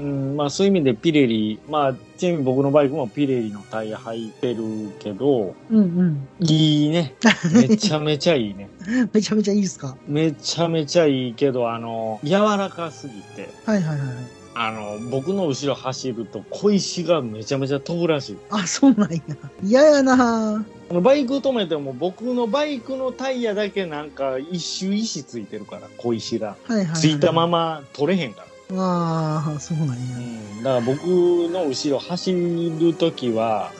[0.00, 4.62] うん、まあそういう意味でピレリ、まあちなみに僕のバイクもピレリのタイヤ履いてる
[5.00, 6.28] けど、うんうん。
[6.40, 7.14] いいね。
[7.52, 8.68] めちゃめちゃいいね。
[9.12, 9.96] めちゃめちゃいいっすか？
[10.06, 14.16] めちゃめちゃいいけど、あの、柔らかすぎて、はいはいはいはい。
[14.60, 18.38] あの、僕の後ろ走ると小石がめちゃめちゃ飛ぶらしい。
[18.50, 19.20] あ、そうなんや。
[19.62, 26.56] 嫌やなあのバイク止めても僕のバイクのタイヤだけなんか一周石ついてるから、小石が。
[26.64, 27.00] はいはい、はい。
[27.00, 28.82] ついたまま取れへんから。
[28.82, 29.94] ああ、そうなんや。
[29.94, 30.20] う
[30.60, 30.62] ん。
[30.64, 33.70] だから僕の後ろ走るときは、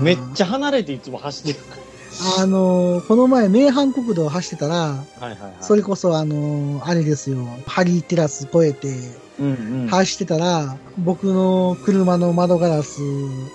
[0.00, 1.76] めっちゃ離れていつも走ってるか
[2.38, 4.80] あのーこの前、名阪国道を走ってたら、ら。
[4.84, 5.52] はいはいはい。
[5.60, 9.19] それこそあのーあれですよ、ハリーテラス越えて。
[9.88, 13.00] 走ってたら、僕の車の窓ガラス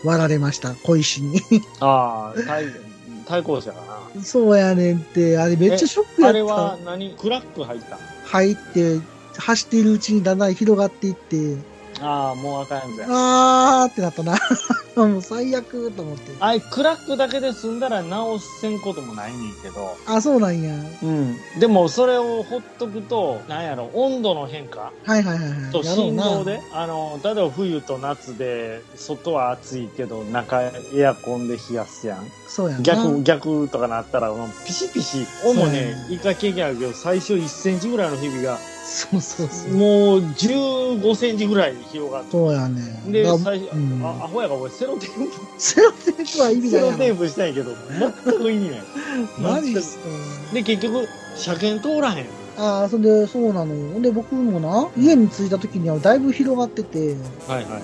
[0.04, 1.42] 割られました、小石に。
[1.80, 2.66] ああ、対、
[3.26, 3.82] 対向車か
[4.16, 4.24] な。
[4.24, 6.30] そうやねんって、あれめっちゃショックやった。
[6.30, 7.12] あれは何？
[7.12, 9.00] クラック入った入って、
[9.38, 11.58] 走っているうちにだんだん広がっていって、
[12.02, 13.08] ああ、もうあかんやつや。
[13.10, 14.36] あーってなったな。
[14.96, 16.32] もう最悪と思って。
[16.40, 19.98] あれ、クラックだけで済んだら直せんこともないねんけど。
[20.06, 20.74] あ、そうなんや。
[21.04, 21.38] うん。
[21.60, 25.72] でも、それをほっとくと、なんやろ、温度の変化はいはいはいはい。
[25.72, 32.28] とやろうな振動で、あの、例えば冬と夏で、外は暑いけど、中エアコンで冷やすやん。
[32.48, 32.84] そうやな。
[32.84, 35.26] 逆、逆とかなったら、もうピシピシ。
[35.46, 39.74] おもねそう、一回経験あるけど、最初1センチぐらいの日々が、そうそうそう。
[39.74, 42.32] もう15センチぐらいに広がって。
[42.32, 42.82] そうやね。
[43.08, 46.70] で、だ最初、うんあ、アホやから俺セロテープ、セロテープは意味ない。
[46.70, 47.72] セロテープしたんやけど、
[48.24, 48.84] 全く意味ない。
[49.42, 50.04] マジっすか。
[50.54, 52.26] で、結局、車検通らへん。
[52.58, 54.00] ああ、そんで、そうなのよ。
[54.00, 57.82] で、僕もな、家に着いた時にはだいぶ広がってて、はいはいはいはい。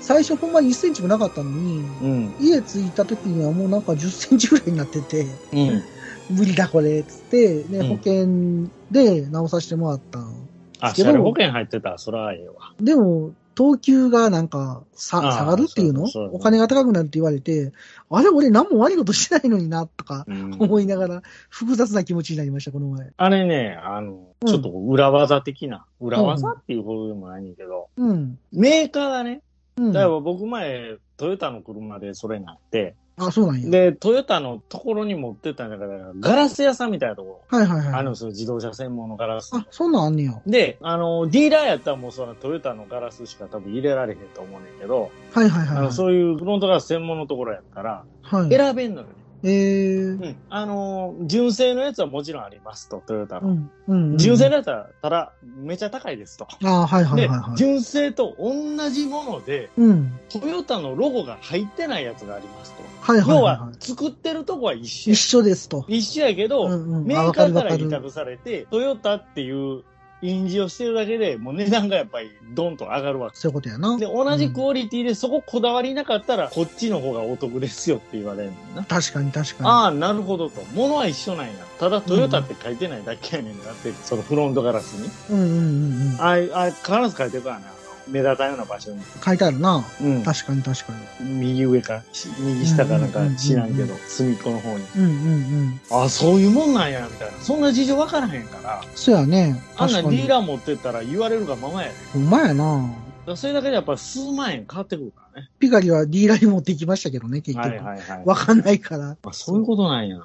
[0.00, 2.34] 最初ほんまに1センチもなかったのに、うん。
[2.40, 5.82] 家着いた時にはもうなんか10センチぐらいになってて、うん。
[6.30, 10.43] 無理だこれ、つって、ね、うん保険で直させてもらったの
[10.86, 12.74] あ、車両保険入ってたら、そらええわ。
[12.80, 16.08] でも、等級がなんか、さ、下がるっていうの？
[16.32, 17.72] お金が高くなるって言われて、
[18.10, 20.56] あれ俺何も悪いことしてないのにな、とかうん。
[20.58, 23.12] 思いながら、複雑な気持ちになりました、この前。
[23.16, 28.38] あれね、あの、うんちょっと裏技的な、裏技っていうほどでもないねんけど、うん。
[28.52, 29.40] メーカーがね、
[29.76, 29.92] うん。
[29.92, 33.70] だから僕前、トヨタの車でそれになって、あ、そうなんや。
[33.70, 37.92] で、トヨタのところに持ってったんだから、ガラス屋さんみたいなとこはいはいはい。
[37.92, 39.54] ろ、あるんですよ、自動車専門のガラス。
[39.54, 40.42] あ、そんなんあんねや。
[40.46, 45.78] で、あの、ディーラーやったらもうそのトヨタのガラスしか多分入れられへんと思うねんけど、はいはいはいはい。
[45.78, 48.50] あの、そういうフロントガラス専門のところやったら、はい。
[48.50, 49.14] 選べんのよね。
[49.44, 50.22] えー。
[50.22, 50.36] うん。
[50.48, 53.48] あの、純正のやつはもちろんありますと、トヨタの。
[53.48, 53.70] うん。
[53.88, 54.18] うんうん。
[54.18, 56.48] 純正のやつは、ただ、めちゃ高いですと。
[56.64, 57.56] ああ、はいはいではいはい。
[57.56, 60.18] 純正と同じもので、うん。
[60.30, 62.82] トヨタのロゴが入ってないやつがありますと。
[63.00, 65.14] はいはい要はいは、は作ってるとこは一緒い。
[65.14, 65.40] 一や。
[65.40, 65.84] 緒ですと。
[65.88, 69.84] 一緒やけど、うんうんメーカーから委託されて、トヨタっていう
[70.22, 73.36] 印字をしてるだけで、もう値段がやっぱりドンと上がるわけ。
[73.36, 73.96] そういうことやな。
[73.98, 78.84] で、同じクオリティでそここだわりなかったら、こっちの方がお得ですよって言われるのな。
[78.84, 80.62] 確かに確かああ、なるほどと。
[80.74, 81.52] 物は一緒なんや。
[81.78, 85.04] ただトヨタって書いてないだけやねんなって、そのフロントガラスに。
[85.04, 85.10] に。
[85.30, 86.20] うんうんうんうん。
[86.20, 87.73] ああ、あ必ず書いてるからね。
[88.08, 89.00] 目立たんような場所に。
[89.24, 89.84] 書いてあるな。
[90.00, 90.22] うん。
[90.22, 94.78] 確かに確か右上か、し右下かなんか知らんけど、隅っこの方に。
[94.78, 94.84] に。
[94.96, 96.04] うんうんうん。
[96.04, 97.38] あ、そういうもんなんや、みたいな。
[97.40, 99.62] そんな事情わからへんから、そうやね。
[99.76, 100.02] あんな。
[100.02, 101.94] ディーラー持ってったら言われるがままやね。
[102.12, 102.90] ほんまやな。
[103.36, 105.48] それだけでやっぱ数万円変わってくるからね。
[105.58, 107.68] ピカリはディーラーに持っていきましたけどね、結局。
[107.68, 108.22] はいはいはい。
[108.26, 109.16] わかんないから。
[109.22, 110.18] あそういうことなんや、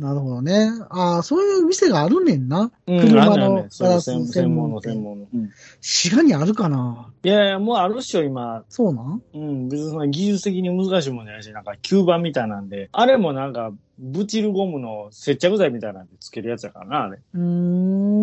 [0.00, 0.70] なるほどね。
[0.88, 2.50] ああ、そういう店があるねんな。
[2.50, 2.72] な。
[2.86, 5.26] うん、車のガラスう専専門の専門の。
[5.32, 5.50] うん
[5.82, 7.10] 滋賀にあるかな？
[7.22, 8.64] いやいや、もうあるっしょ、今。
[8.68, 9.22] そうなん？
[9.34, 17.18] うん、別にそ技術的に難しいもんじゃないし、なんか吸盤みたいなんで、あれもなんか、ブチルゴムの接着剤みたいなんでつけるやつやからな、あれ。
[17.34, 17.40] うー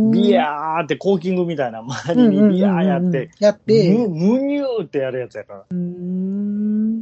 [0.10, 0.12] ん。
[0.12, 5.60] ビヤーってコーキングみたいな周りにビヤーやって、やって、む、むにゅーってやるやつやから。
[5.70, 6.57] うーん。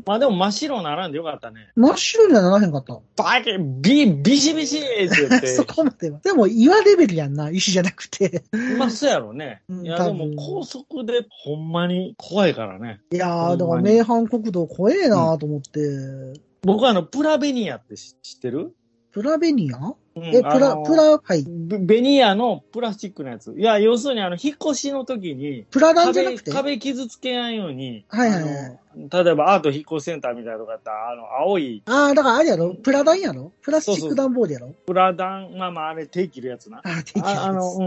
[0.06, 1.72] まあでも真っ白ならんでよかったね。
[1.76, 3.00] 真っ白にはならへんかった。
[3.16, 5.48] バケビ、ビシビシって言って。
[5.56, 6.20] そこまでは。
[6.20, 8.44] でも岩レベルやんな、石じゃなくて。
[8.78, 9.62] まあそうやろうね。
[9.70, 13.02] うんいやでも高速でほんまに怖いからね。
[13.12, 16.40] いやー、だから名阪国道怖えなと思って。
[16.64, 18.76] 僕はあの、プラベニアって知知ってる？
[19.12, 19.94] プラベニア？
[20.18, 21.46] うんえ、プラ、プラ、はい。
[21.48, 23.54] ベベニヤのプラスチックのやつ。
[23.58, 26.52] いや、要するにあの、引っ越しの時に、プラダンじゃな壁、くて？
[26.52, 32.74] 壁傷つけやんように、はいはいはいあの例えばアート引っ越しセンターみたいなとこやったら、あの、青いああ、だからあれやろ？
[32.76, 33.52] プラダンやろ？
[33.62, 34.74] プラスチック段ボールやろ？
[34.86, 36.78] プラダン、まあまああれ手切るやつな。
[36.78, 37.86] ああ、できるああの、うん。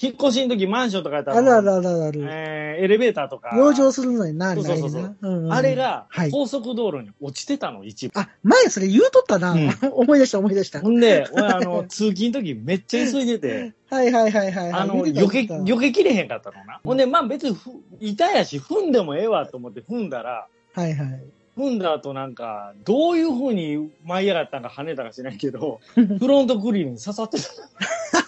[0.00, 2.26] 引っ越しの時マンションとかやったら、あるあるあるある。
[2.28, 3.54] えーエレベーターとか。
[3.56, 5.16] 養生するのにな、あれそうそうそうな。
[5.20, 8.18] うんうんあれがはい、高速道路に落ちてたの、一部。
[8.18, 9.52] あ、前それ言うとったな。
[9.52, 10.80] うん 思い出した思い出した。
[10.80, 14.72] ほんで、俺あの、 通勤の時めっちゃ急いでて、はいはいはいはいはい。
[14.72, 16.80] あの、避け、避けきれへんかったのな。
[16.84, 21.22] ほんで、まあ別にふ、痛やし、踏んでもええわと思って踏んだら、たはいはい。
[21.58, 27.38] 踏んだ後なんか、どういう風に舞い上がったんか跳ねたか知らんけど、 フロントグリルに刺さって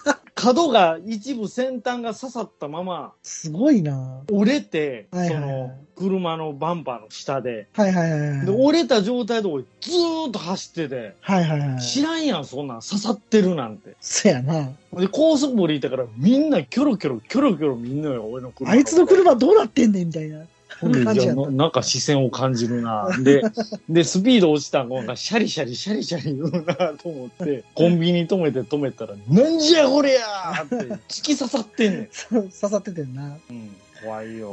[0.05, 0.12] た。
[0.43, 4.23] 角が一部先端が刺さったまま、すごいな。
[4.29, 8.45] 折れて、はいはいはいその、車のバンパーの下で、はいはいはいはい。
[8.45, 11.81] で、折れた状態で俺ずーっと走ってて、はいはいはい。
[11.81, 13.95] 知らんやん、そんなん刺さってるなんて。
[14.01, 14.69] そやな。
[14.97, 18.69] で、高速降りたからみんなキョロキョロ、キョロキョロ見んのよ、俺の車。
[18.69, 20.41] あいつの車どうなってんねんみたいな。
[20.83, 23.07] そんな感じやななんか視線を感じるな。
[23.21, 23.41] で、
[23.89, 30.75] で、スピード落ちたんが、なんかシャリシャリシャリシャリ言うなと思って、 コンビニ止めて止めたら、なんじゃこりゃーって
[31.07, 32.07] 突き刺さってんねん。
[32.31, 33.37] 刺さっててんな。
[33.49, 33.69] うん、
[34.03, 34.51] 怖いよ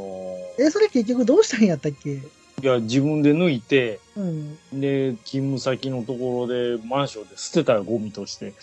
[0.59, 2.19] え、それ結局どうしたんやったっけ？
[2.63, 4.55] いや、自分で抜いて、うん。
[4.79, 8.47] で、勤務先のところでマンションで捨てたらゴミとして。
[8.51, 8.55] で、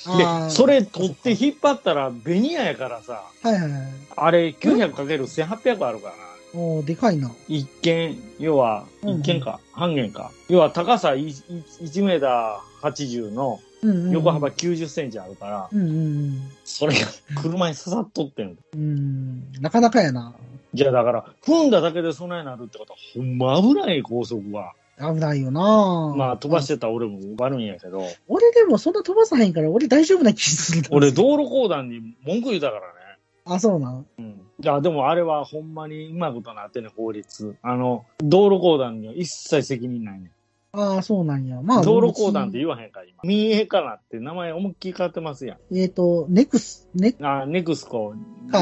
[0.49, 3.81] それ取って引っ張ったらベニヤやからさ、はいはいはい。
[4.15, 6.26] あれ 900×1800 あるからな。
[6.59, 7.31] おーでかいな。
[7.47, 10.31] 一軒、要は、うん一軒か、半軒か。
[10.49, 14.11] 要は高さ 1, 1メーター80のうんうんうん。
[14.11, 15.91] 横幅90センチあるから、うんうんう
[16.29, 16.41] ん。
[16.65, 17.05] それが
[17.41, 18.61] 車に刺さっとってんだ。
[18.73, 19.51] うん。
[19.61, 20.33] なかなかやな。
[20.73, 24.73] いや、だから、踏んだだけでそんなになるってことは、ほんま危ない高速は。
[24.99, 30.83] 危ないよなまあ、飛ばしてた俺も悪いんやけど、俺でもそんな飛ばさへんから、俺大丈夫な気する。
[30.89, 32.87] 俺、道路公団に文句言うたからね。
[33.45, 34.05] あ、そうなん？
[34.17, 34.41] うん。
[34.59, 37.55] いや、でもあれはほんまにうまいことなってんね、法律。
[37.61, 40.31] あの、道路公団には一切責任ないね。
[40.73, 41.61] ああ、そうなんや。
[41.61, 43.17] まあ、道路公団って言わへんか、今。
[43.23, 45.77] 民営化なって名前思いっきり変わってますやん。
[45.77, 48.17] えっ、と、ネクス、ネあ、ネクスコ、はい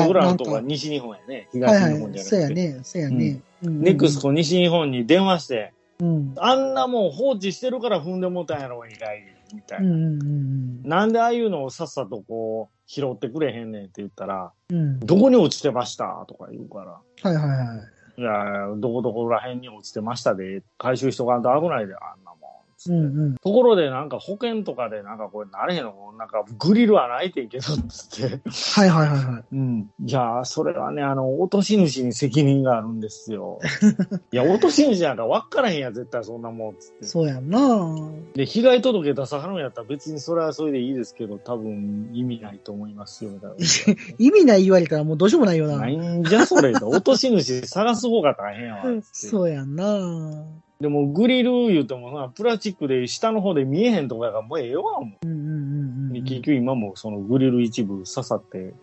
[0.08, 1.36] 僕らのとこは西日本やね。
[1.36, 2.12] はい東日本はい。
[2.12, 2.20] じゃなくて。
[2.24, 2.80] そうやね。
[2.84, 3.42] そうやね。
[3.64, 4.20] うんネクス。
[4.20, 6.34] コ西日本に電話して、うん。
[6.38, 9.22] あんなもん放置してるから踏んでもうたんやろ、意外
[9.54, 9.86] みたいな。
[9.86, 14.78] うんうんうんなんでああいうのをさっさとこう、拾ってくれへんねんって言ったら、うん。
[14.78, 15.00] うん。
[15.00, 16.92] どこに落ちてましたとか言うから。
[17.30, 17.76] はいはいは
[18.18, 18.22] い。
[18.22, 22.45] いやいや、どこどこら辺に落ちてましたで、回収しとかんと危ないで、あんなもん。
[22.92, 23.36] うんうん。
[23.36, 28.42] ところでなんか保険とかでなんかこれなれへんのなんかグリルはないてんけど、つって。
[28.50, 29.44] はいはいはいはい。
[29.52, 29.90] うん。
[30.06, 33.60] いやー、それはね、あの、落とし主に責任があるんですよ。
[34.32, 37.06] いや、落とし主なんか分からへんや、絶対そんなもん、つって。
[37.06, 37.96] そうやんな
[38.34, 43.32] で、被害届出さはるんやったら別にそれはそれでいいですけど、多分意味ないと思いますよ。
[44.18, 45.78] 意味ない言われたらもうどうしようもないよな。
[45.80, 46.88] ないんじゃそれと。
[46.88, 48.84] 落とし主探す方が大変やわ。
[49.02, 50.46] そうやんな
[50.82, 55.42] でもグリル言うてもな、プラスチックで下の方で見えへんとこやからもうええわ、もうんうんう
[56.08, 56.14] んう。
[56.14, 56.26] でうん。
[56.26, 58.74] 結局今もそのグリル一部刺さって、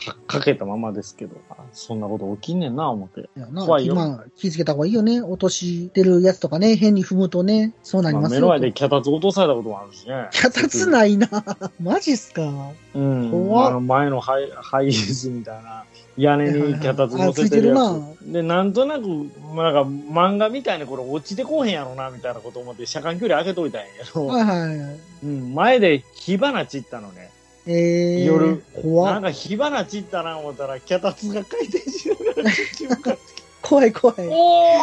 [0.00, 3.28] かかけたままですけど、あそんなこと起きんねんな、思って。
[3.54, 5.20] 怖いよまあ、気づけた方がいいよね。
[5.20, 8.40] 落としてるやつとかね、変に踏むとね、そうなりまあ、ますよ。
[8.40, 10.28] 目の前で脚立落とされたこともあるしね。
[10.32, 11.28] 脚立ないな
[11.82, 12.48] マジっすか
[12.94, 13.30] うん。
[13.30, 15.84] 怖っあの前のハイハイエースみたいな
[16.20, 18.32] 屋根に脚立乗せてるやあつ。
[18.32, 19.06] で、なんとなく、
[19.54, 25.26] まあ、なんか漫画みたいにこれ落ちてこうへんやろな、みたいなこと思って車間距離上げといたんやけど、はいはい。
[25.26, 27.30] うん、前で火花散ったのね。
[27.66, 33.18] えー、夜怖っなんか火花散ったな思ったら、脚立が回転しながら
[33.62, 34.16] 怖い怖い。
[34.28, 34.74] お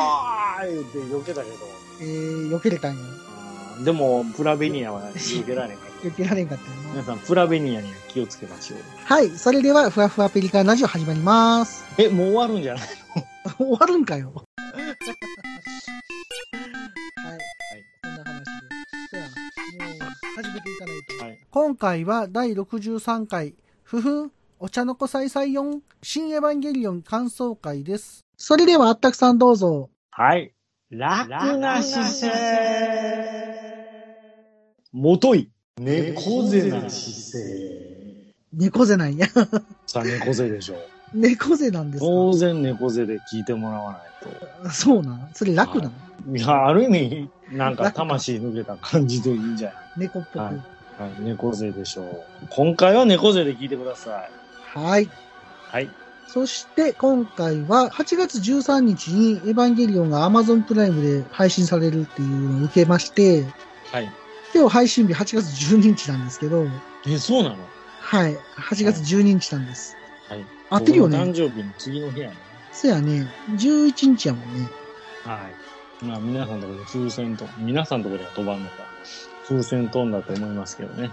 [0.62, 1.58] ー言って避けたけど、
[2.02, 3.04] えー、避けれたんや。
[3.84, 6.08] でも、プラベニアは避けられへんかった。
[6.08, 6.90] 避けられんかったよな。
[6.92, 8.80] 皆さん、プラベニアには気をつけましょう。
[9.06, 11.86] はい、それでは、ふわふわペリカンラジオ始まります。
[11.98, 12.88] え、もう終わるんじゃない？
[13.58, 14.34] 終わるんかよ。
[14.64, 14.84] はい。
[14.84, 14.96] はい。
[18.04, 18.52] そんな話で。
[19.12, 19.28] そうや
[20.00, 20.06] な。
[20.06, 21.26] もう、始めていかないと。
[21.26, 21.40] はい。
[21.50, 28.26] 今回は第63回、ふふん、お茶の子再々4、新エヴァンゲリオン感想会です。
[28.38, 29.90] それでは、あったくさんどうぞ。
[30.12, 30.54] はい。
[30.90, 33.48] 楽な姿勢。
[34.92, 35.52] もとい。
[35.80, 38.34] 猫背な姿勢。
[38.54, 39.28] 猫背なんや。
[39.86, 40.78] さあ、猫背でしょう。
[41.14, 44.02] 猫背なんです当然猫背で聞いてもらわない
[44.64, 45.30] かそうなん？
[45.34, 45.92] それ楽なの？
[46.26, 46.36] と。
[46.36, 50.40] いや、ある意味、なんか魂抜けた感じでいいんじゃ猫っぽく。
[50.40, 50.62] はいない
[51.00, 52.48] はい、猫背でしょう。
[52.50, 54.78] 今回は猫背で聞いてください。
[54.80, 55.10] はい。
[55.70, 55.90] はい。
[56.28, 63.46] そして今回は8月13日にエヴァンゲリオンが Amazon プライムで配信されるっていうのを受けまして、
[63.92, 64.12] はい。
[64.58, 65.36] 今日配信日8月
[65.72, 66.66] 12日なんですけど、
[67.06, 67.58] え、そうなの？
[68.00, 68.36] はい。
[68.56, 69.96] 8月12日なんです。
[70.28, 70.44] はい。
[70.72, 72.38] 合ってるよね誕生日の次の日やね。
[72.72, 74.68] そやね、11日やもんね。
[75.24, 75.48] は
[76.02, 76.06] い。
[76.06, 78.78] まあ、皆さんのところで風船と、皆さんのところでは飛ばんのか。
[79.48, 81.12] 風船飛んだと思いますけどね。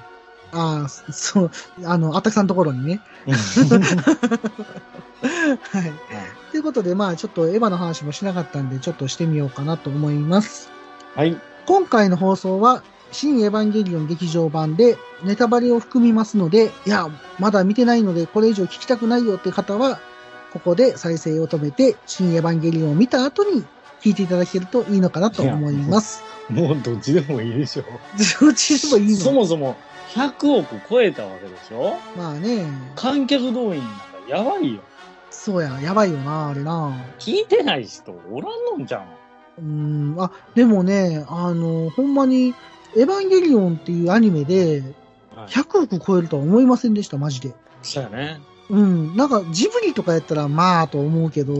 [0.52, 1.50] ああ、そう、
[1.84, 3.02] あの、あったくさんのところにね。
[3.26, 3.34] は
[5.80, 5.92] い。
[6.50, 10.70] ということで、まあ、ちょっとエヴァの話もしなかったんで、ちょっとしてみようかなと思います。
[11.14, 11.38] はい。
[11.66, 12.82] 今回の放送は、
[13.14, 20.00] 新エヴァンゲリオン劇場版でネタバレを含みますので、いや、まだ見てないのでこれ以上聞きたくないよって方は、
[20.52, 23.64] ここで再生を止めて、新エヴァンゲリオンを見た後に
[24.00, 26.22] 聞いていただけるといいのかなと思います。
[26.50, 27.84] もうどっちでもいいでしょ。
[28.40, 29.76] どっちでもいいのそもそも
[30.10, 31.96] 100億超えたわけでしょ？
[32.16, 32.66] まあね、
[32.96, 34.80] 観客動員なんかやばいよ。
[35.30, 36.92] そうや、やばいよな、あれな。
[37.18, 39.02] 聞いてない人おらんのんじゃん。
[39.58, 42.54] うーん、あ、でもね、あの、ほんまに、
[42.96, 44.82] エヴァンゲリオンっていうアニメで、
[45.34, 47.54] はい、100億超えるとは思いませんでした、マジで。
[47.82, 48.40] そうやね。
[48.70, 51.54] うん、なんか、ジブリとかやったら、まあ、と思うけど、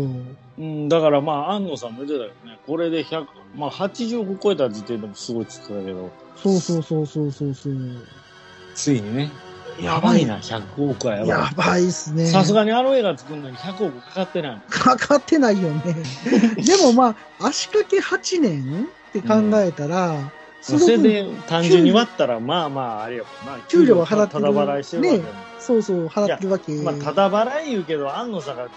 [0.57, 2.59] うん、だからまあ、安野さんも言ってたよね。
[2.67, 3.27] これで100、
[3.57, 7.75] まあ80億超えた時点でもすごいって言ってたけど、そうそうそうそうそうそう。
[8.75, 9.31] ついにね。
[9.81, 11.29] やばいな、100億はやばい。
[11.29, 12.27] やばいっすね。
[12.27, 14.63] さすがにあの映画作るのに100億かかってない。
[14.71, 15.83] かかってないよね。
[16.65, 20.31] でもまあ、足掛け8年って考えたら、
[20.65, 23.27] それで単純に割ったら、まあまあ、あれよ。
[23.45, 25.29] まあ、給料は払ってるただ払いしてるわけよ、ね
[25.61, 26.73] そうそう、払ってるわけ。
[26.83, 28.69] まあ、ただ払い言うけど、安野さんが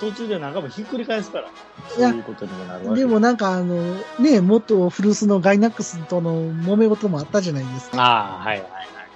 [0.00, 8.02] 途中でなんかもひっくり返すから、いやそういうことにもなるわけでもなんかあの、ね、元古巣のガイナックスとの揉め事もあったじゃないですか。
[8.02, 8.68] ああ、はいはいは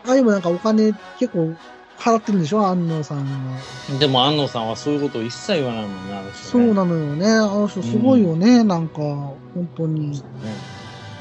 [0.07, 1.55] あれもなんかお金結構
[1.99, 2.65] 払ってるんでしょ？
[2.67, 3.59] 安野さんは。
[3.95, 3.99] い。
[3.99, 6.33] でも安野さんはそういうことを一切言わないのになるし、ね。
[6.51, 7.29] そうなのよね。
[7.29, 10.13] あの人すごいよね、なんか、本当に。
[10.13, 10.17] ね。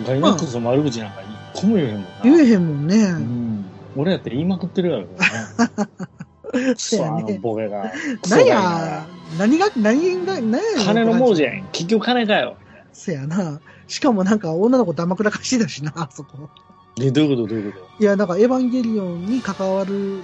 [0.05, 1.21] ガイナックスの悪口なんか
[1.53, 2.09] 一個も言えへんもんな。
[2.23, 2.95] 言えへんもんね。
[2.97, 3.65] うん。
[3.97, 5.07] 俺やって言いまくってるやろね。
[6.77, 7.91] そうやねあのボケが。
[8.29, 9.05] 何や、
[9.37, 11.67] 何が、何が、何や金の亡者やん。
[11.71, 12.55] 結局金かよ。
[12.93, 13.59] そやな。
[13.87, 16.49] しかもなんか女の子黙くらかしてたしな、あそこ。
[16.95, 17.47] で、どういうこと？
[17.49, 20.21] どういうこいや、なんかエヴァンゲリオンに関わる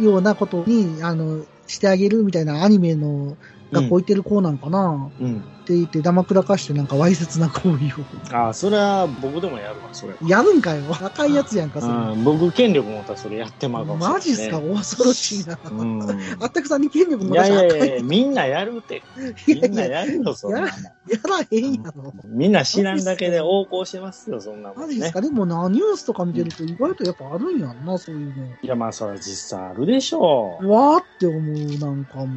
[0.00, 3.36] ようなことに、あの、してあげるみたいなアニメの
[3.70, 5.36] 学校行ってる子なんかな、とうん。
[5.38, 10.14] って言って黙くらかしてなんかわいせつな行為ああ、それは僕でもやるわ、それ。
[10.14, 10.16] を。
[10.26, 10.84] やるんかよ。
[10.90, 11.92] 赤いやつやんか、それ。
[11.92, 14.60] うん、僕権力持ったらそれやってまうかもしれない、マジっすか？
[14.62, 15.58] 恐ろしいな。
[15.70, 16.02] うん。
[16.40, 19.02] あったくさんに権力い持たやいやせたらあかんいや、みんなやるって。
[19.46, 20.60] いみんなやいや、やるよ、そんな。
[20.60, 20.70] やら
[21.50, 22.14] へんやろ。
[22.24, 24.86] みんな知らんだけで横行してますよ、そんなもんね。
[24.86, 25.20] マジっすか？
[25.20, 30.70] でもな、ニュースとか見てると意外とやっぱあるんやんな、そういういや、まあ、それは実際あるでしょの。
[30.70, 32.28] わーって思う、なんかもう、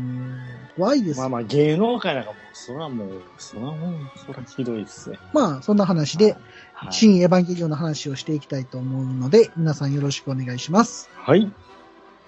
[0.75, 1.13] 怖いでう。
[1.13, 1.20] す。
[1.22, 5.19] まあまあ、芸能界なんかもう、そらもう、そらもう、そらひどいっすね。
[5.34, 6.36] まあ、そんな話で、
[6.74, 6.93] はい。
[6.93, 11.09] 新エヴァンゲリオンの話をしていきたいと思うので、皆さんよろしくお願いします。
[11.15, 11.51] はい。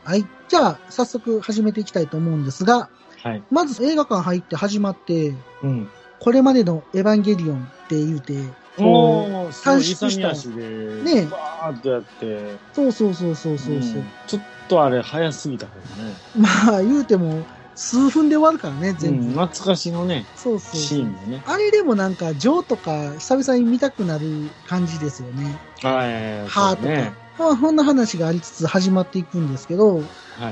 [0.04, 0.26] はい。
[0.48, 2.90] じゃあ、早速始めていきたいと思うんですが、
[3.24, 3.44] はい。
[3.50, 5.34] まず映画館入って始まって、
[5.64, 5.90] うん。
[6.20, 8.34] これまでのエヴァンゲリオンって言うて、
[8.78, 16.14] こもう、短短縮した縮足で、ねバーっとやって、う、そうそうそうそうそうそう、んちょっとあれ、早すぎたけどね。
[16.38, 17.44] まあ、言うても、
[17.76, 19.26] 数分で終わるからね、全部。
[19.26, 21.12] うん、懐かしのね、そうそうそうシーン。
[21.12, 21.44] もね。
[21.46, 25.58] あれでもなんか、ジョーとか、久々に見たくなる感じですよね。
[25.82, 26.48] はい。
[26.48, 26.88] ハーとか。
[26.88, 27.14] ね。
[27.38, 30.04] まあ、こんな話がありつつ始まっていくんですけど、はい。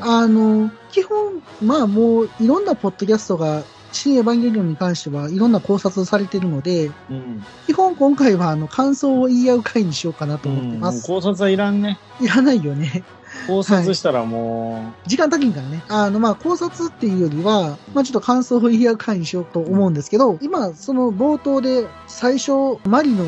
[0.02, 3.64] あの、基本、まあもういろんなポッドキャストが、
[3.94, 7.46] 新エヴァンゲリオンに関してはいろんな考察されてるので、うん。
[7.68, 11.06] 基本今回はあの感想を言い合う回にしようかなと思ってます。
[11.06, 12.00] 考察はいらんね。
[12.22, 13.04] いらないよね。
[13.48, 15.84] 考察したらも時間足りんからね。
[15.88, 22.52] あの、まあ考察っていうよりは、まあちょっと感想を言い合う回にしようと思うんですけど、今、その冒頭で最初、
[22.86, 23.26] マリの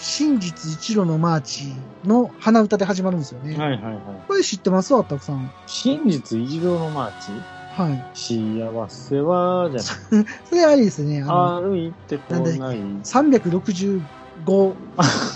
[0.00, 3.56] 真実一路のマーチの鼻歌で始まるんですよう、ね。
[3.56, 3.94] はいはいはい。
[4.28, 4.94] これ知ってます？
[4.94, 5.50] わ、たくさん。
[5.66, 7.32] 真実一路のマーチ？
[7.76, 8.04] はい。
[8.14, 9.80] 幸せは、じゃ
[10.48, 11.22] それあれですね。
[11.22, 12.44] あの、あ歩いてこない。
[12.44, 14.02] 365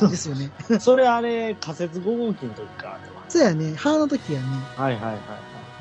[0.09, 0.51] ですよね。
[0.81, 2.99] それあれ、仮説5号機の時か。
[3.31, 3.75] そうやね。
[3.77, 4.47] 母の時やね。
[4.77, 5.19] はいはいはいは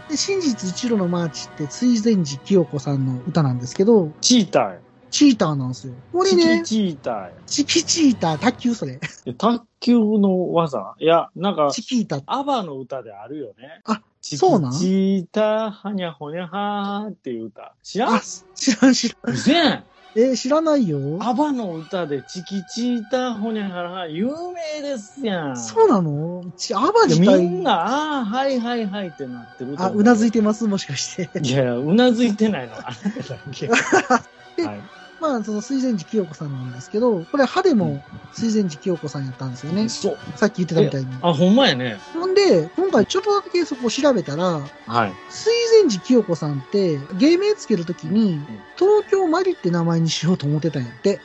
[0.07, 0.11] い。
[0.11, 4.79] で、真実一路のマーチって、追善寺清子さんの歌なんですけど、チーターや。
[5.09, 5.93] チーターなんですよ。
[6.13, 7.31] これチキね、チーターや。
[7.47, 8.99] チキチーター、卓球それ。
[9.25, 10.95] で卓球の技？
[10.99, 12.21] いや、なんか、チキータ。
[12.27, 13.81] アバの歌であるよね。
[13.85, 14.71] あ、そうなん？
[14.71, 17.73] チーター、はにゃほにゃはーっていう歌。
[17.81, 18.15] 知らん？
[18.15, 18.21] あ、
[18.53, 19.33] 知らん知らん。
[19.33, 19.83] うせん
[20.15, 20.99] えー知らないよ。
[21.21, 25.57] アバの歌でチキチーター、ほにゃはらは有名ですやん。
[25.57, 26.43] そうなの？
[26.57, 27.47] ちアバ自体。
[27.47, 31.29] んな、ああ、はいはいはいってなってるとあ、思うなずいてますもしかして。
[31.41, 32.89] いや、うなずいてないの、あな
[33.23, 33.67] ただけ。
[34.65, 34.89] はい。
[35.19, 38.01] まあ、その水前寺清子さんなんですけど、これ歯でも
[38.33, 39.89] 水前寺清子さんやったんですよね。
[39.89, 40.17] そう。
[40.35, 41.07] さっき言ってたみたいに。
[41.21, 41.99] あ、ほんまやね。
[42.13, 45.13] ほんで、今回ちょっとだけそこ調べたら、はい。
[45.29, 45.49] 水
[45.83, 48.39] 前寺清子さんって、芸名つけるときに、
[48.77, 51.19] 東京マリって名前にしようと思ってたんやって。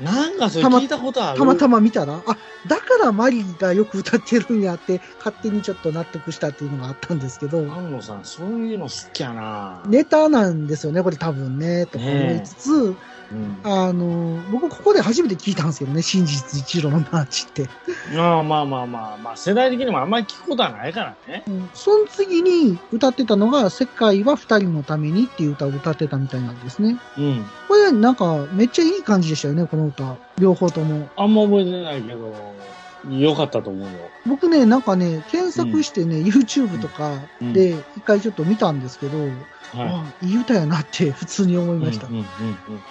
[0.00, 1.38] なんかそれ聞いたことある。
[1.38, 9.82] たまたま見たら、あ、だからマリがよく歌ってるんやって、勝手にちょっと納得したっていうのがあったんですけど、安野さん、そういうの好きやな。
[9.86, 12.94] ネタなんですよね、これ多分ね、とか思いつつ、
[13.32, 13.58] うん。
[13.64, 17.68] あの、僕ここで初めて聞いたんですけどね、真実一路のマーチって。
[18.16, 21.44] ああまあまあまあまあ、世代的にもあんまり聞くことはないからね。
[21.46, 26.98] うんその次に歌ってたのが、世界は二人のためにっていう歌を歌ってたみたいなんですね。
[27.18, 27.46] うん。
[27.68, 30.16] これなんかめっちゃいい感じでしたよね、この歌。
[30.38, 31.08] 両方とも。
[31.16, 32.54] あんま覚えてないけど、
[33.04, 33.88] よかったと思うよ。
[34.26, 37.18] 僕ね、なんかね、検索してね、YouTube とか
[37.52, 39.30] で一回ちょっと見たんですけど、は
[39.74, 41.80] あいい歌やなって 普通に思いい。
[41.80, 42.06] ました。
[42.06, 42.26] うんうんうん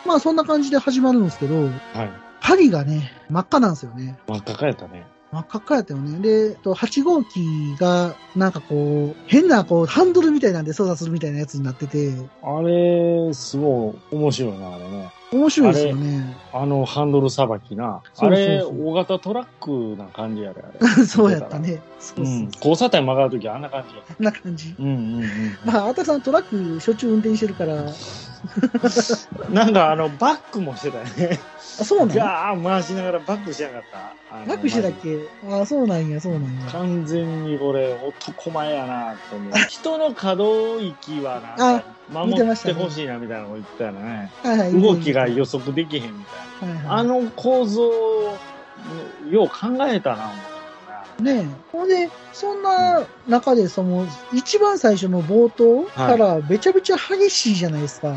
[0.06, 1.82] まあそんな感じで始まるんですけど、うん。
[1.94, 2.12] はい。
[2.42, 4.18] パリがね、真っ赤なんですよね。
[4.28, 5.06] 真っ赤かやったね。
[5.32, 6.20] 真っ赤っかやったよね。
[6.20, 15.12] で、と8号機が、なんかこう、変なこう、ハンドルみたいなんで操作するみたいなやつになってて、あれ、すごい面白いな、あれね。
[15.34, 16.38] 面白いですよね。
[16.54, 18.02] あのハンドルさばきな。
[18.18, 21.04] あれ、大型トラックな感じやで、あれ。
[21.06, 21.82] そうやったね。
[22.00, 22.36] そううそう。
[22.36, 22.46] ん。
[22.56, 24.02] 交差点曲がるときあんな感じや。
[24.08, 24.76] こんな感じ。
[24.80, 25.26] うんうんうん。
[25.66, 27.86] まあ、あたさんトラックしょっちゅう運転してるから、
[29.52, 31.40] なんかあの、バックもしてたよね。
[31.80, 34.16] あ、そうなんガー回しながらバックしやがった。
[34.48, 35.20] バックしてたっけ？
[35.50, 36.72] あ、そうなんや、そうなんや。
[36.72, 39.54] 完全にこれ男前やなと思う。
[39.70, 44.32] 人の可動域はな守ってほしいなみたいなのを言ってたよね。
[44.44, 44.82] はいはい。
[44.82, 46.26] 動きが予測できへんみ
[46.60, 46.94] たいはいはい、な。
[46.94, 47.82] あの構造、
[49.30, 49.54] よう考
[49.88, 50.32] えたな。
[51.22, 51.48] ねえ。
[51.72, 58.16] ほんで、そんな中で、その、一番最初の冒頭からめちゃめちゃ激しいじゃないですか。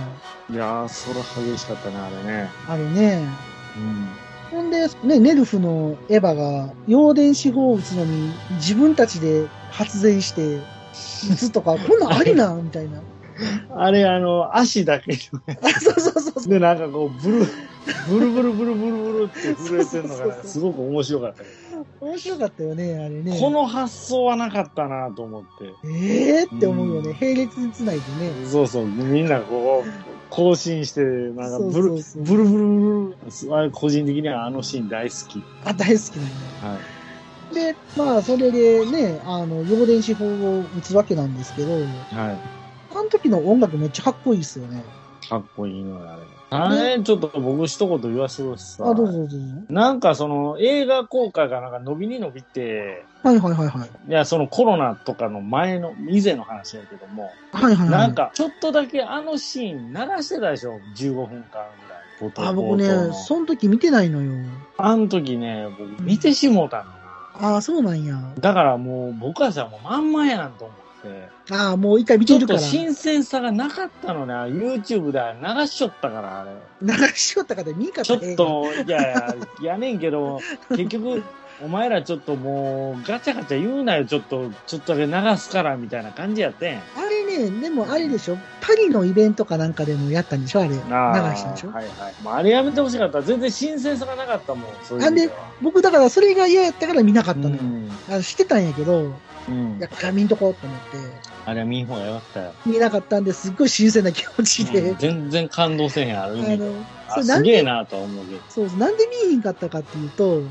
[0.51, 2.49] いやー、それ激しかったね、あれね。
[2.69, 3.29] あれね。
[3.77, 4.09] うん。
[4.51, 10.57] ほんで、ね、ネルフのエヴァが、陽電子砲を撃つのに、自分たちで発電して、
[11.31, 13.01] 撃つとか、 こんなんありなみたいな。
[13.77, 16.49] あれ、あの、足だけあ、 そうそうそうそう。
[16.49, 17.47] で、なんかこう、ブル、
[18.09, 21.51] ブルブルブルブルブルって震えてるのがすごく面白かったけ
[22.01, 23.33] 面白かったよね、あれね。
[23.33, 23.37] ど。
[23.39, 25.75] この発想はなかったなと思って。
[25.85, 27.11] ええー、って思うよね。
[27.11, 28.47] うん並列につないでね。
[28.47, 29.91] そうそう、みんなこう、
[30.31, 33.17] 更新して、なんかブル、そうそうそうブルブルブ
[33.49, 35.43] ル、あれ個人的にはあのシーン大好き。
[35.65, 36.69] あ、大好きなんだ。
[36.69, 36.79] は
[37.53, 37.55] い。
[37.55, 41.85] で、まあ、それでね、あの、陽電子砲を撃つわけなんですけど、はい。
[42.91, 44.83] あの時の音楽めっちゃかっこいいっすよね。
[45.29, 46.23] かっこいいのよ、あれ。
[46.51, 48.91] あれ、ちょっと僕一言言わせてください。
[48.91, 49.37] あ、どうぞどうぞ。
[49.69, 53.89] なんかその映画公開がなんか伸びに伸びて、はいはいはいはい。
[54.09, 57.91] いや、そのコロナとかの前の、以前の話やけども、はいはいはい。
[57.91, 62.31] なんかちょっとだけあのシーン流してたでしょ ?15 分間ぐらい。
[62.31, 64.33] 冒頭あ、僕ねその時見てないのよ。
[64.79, 67.57] あの時ね、僕見てしもうたのな。
[67.57, 68.17] あそうなんや。
[68.41, 70.77] だからもう僕はさ、もうまんまやんと思っ
[71.09, 71.29] て。
[71.51, 72.69] あもう一回見ちょっとてるから。
[72.69, 74.35] 新鮮さがなかったのね。
[74.35, 76.53] YouTube で流しちょったから、あれ。
[76.83, 79.15] 流しよったから見んかったちょっと、いやい
[79.63, 80.41] や、やねんけど、
[80.71, 81.23] 結局、
[81.61, 86.79] お前らちょっともう、ガチャガチャ言うなよ、ちょっと、ちょっとだけ流すから、みたいな感じやってん。
[86.79, 86.81] あ
[87.11, 90.71] れね、でもあれでしょパリのイベントかなんかでもやったんでしょあれ。
[90.71, 92.15] 流あしたんでしょはいはい。
[92.23, 93.23] まあ、あれやめてほしかった。
[93.23, 95.33] 全然新鮮さがなかったもん、そういうでは。
[95.61, 97.57] 僕だからそれが嫌やったから見なかったのよ。
[97.61, 97.91] うん。
[98.09, 99.13] あの知ってたんやけど、
[99.49, 99.79] うん。
[99.79, 100.85] いや、見んとこうと思って、
[101.47, 102.53] あれは見ん方がよかったよ。
[102.67, 103.51] 見なかったんです。
[103.51, 104.99] っごい新鮮な気持ちで、うん。
[104.99, 106.41] 全然感動せへん、ある意
[107.09, 108.43] あ味すげえなとは思うけど。
[108.49, 110.49] そう、なんで見えへんかったかっていうと、うん。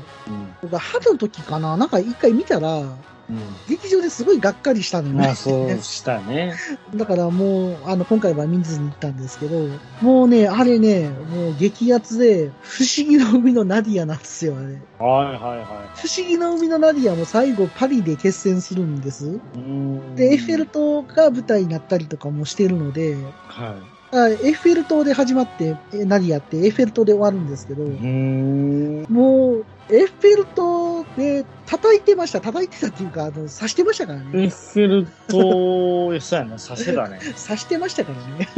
[0.62, 2.82] 僕は春の時かな、なんか一回見たら、
[3.30, 5.14] う劇場ですごいがっかりしたのね。
[5.14, 6.54] まあ、そうしたね。
[6.96, 9.68] だからもう、あの、今回は見ずに行ったんですけど、
[10.00, 14.66] もうね、あれね、もう激アツで、不思議の海のナディアなんですよ、あれ。
[14.66, 19.26] はいはいは不思議の海のナディアも最後パリで決戦するんです。
[19.26, 19.40] い。
[19.56, 20.14] うん。
[20.16, 23.16] で、エッフェル塔が舞台になったりとかもしてるので、
[23.46, 23.74] は
[24.10, 27.82] あエッフェル塔で始まって、えナディアってエッフェル塔で終わるんですけど。
[27.84, 32.40] もう、エッフェル塔で叩いてました。
[32.40, 34.48] 叩いてたっていうか、あの、刺してましたからエッね。
[34.48, 37.18] フェル塔、そうやな、させだね。
[37.46, 38.48] 刺してましたからね。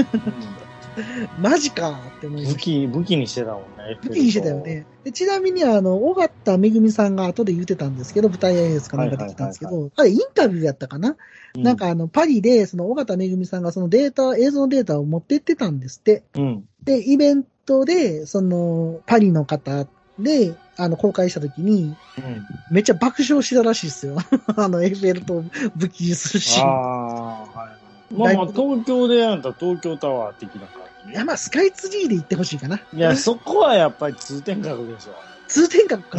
[1.39, 2.55] マジかって思いました。
[2.55, 3.99] 武器、武器にしてたもんね。
[4.03, 4.87] 武器にしてたよね。
[5.05, 11.16] でちなみに、あの、尾形めぐみさんが後で言ってたんですけど、舞台挨拶かなんかで来たんですけはど、あれインタビューやったかな、
[11.57, 16.22] うなん、かあの、パリで、その尾形めぐみさんがそのデータ、映像のデータを持ってってたんですって。
[16.35, 16.64] うん。
[16.83, 19.87] で、イベントで、その、パリの方
[20.18, 22.47] で、あの、公開した時に、うん。
[22.70, 24.16] めっちゃ爆笑したらしいですよ。
[24.57, 25.45] あの、エッフェル塔
[25.76, 26.64] 武器にするシあ。
[26.64, 28.14] あ、はい。
[28.14, 31.12] まあまあ、東京でやんたら東京タワー的な感じ。
[31.12, 32.81] いや、まあ、スカイツリーで行ってほしいかな。
[32.93, 35.14] いや、そこはやっぱり通天閣でしょ。
[35.47, 36.18] 通天閣か。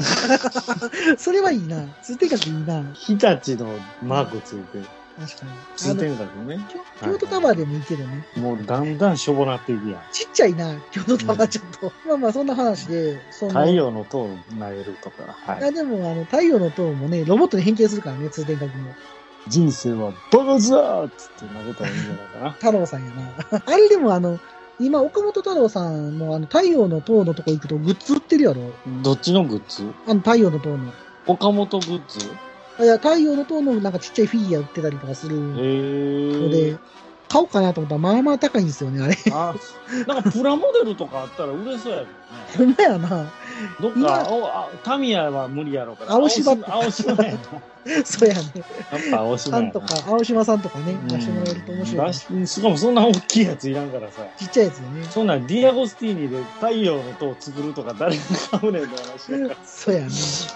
[1.17, 1.85] それはいいな。
[2.01, 2.83] 通天閣いいな。
[2.93, 4.85] 日立のマークついてる。
[5.19, 5.51] 確かに。
[5.75, 6.59] 通天閣ね。
[7.01, 8.25] 京京都タワーでもいいけどね。
[8.37, 10.01] もうだんだんしょぼなっていくやん。
[10.11, 11.91] ちっちゃいな、京都タワーちょっと。
[12.07, 15.23] まあまあ、そんな話で、その、太陽の塔を投げるとか。
[15.33, 15.63] はい。
[15.63, 18.93] あでも、あの、太陽の塔もね、ロボットに変形するからね、通天閣も。
[19.47, 22.51] 人生はバカだーっつって投げたらいいんじゃないかな。
[22.51, 23.61] 太郎さんやな。
[23.65, 24.39] あれでも、あの、
[24.79, 28.71] 今、岡本太郎さんもあの、太陽の塔のとこ行くとグッズ売ってるやろ？
[29.03, 29.83] どっちのグッズ？
[30.07, 30.91] あの、太陽の塔の。
[31.27, 32.19] 岡本グッズ？
[32.97, 36.49] 太陽の塔のなんかちっちゃいフィギュア売ってたりとかするへのー。
[36.49, 36.77] で、
[37.29, 39.15] 買おうかなと思ったら、まあまあ高いんですよね、あれ。
[39.31, 39.55] あ、
[40.07, 43.31] なんかプラモデルとかあったら売れそうやけほんまやな。
[43.81, 46.13] どっ今か、おあタミヤは無理やろうから。
[46.13, 47.23] 青柴 青島やな。
[47.93, 48.41] やっそうやね。
[49.11, 54.23] ぱ青島やんとか、青島さんとかね、うん出してもらえると面白いししかもそんな大きいやついらんからさ。
[54.37, 55.03] ちっちゃいやつよね。
[55.09, 58.21] そんなんディアゴスティーニで太陽の塔を作るとか誰が
[58.59, 60.07] 買うねんって話やか そうやね。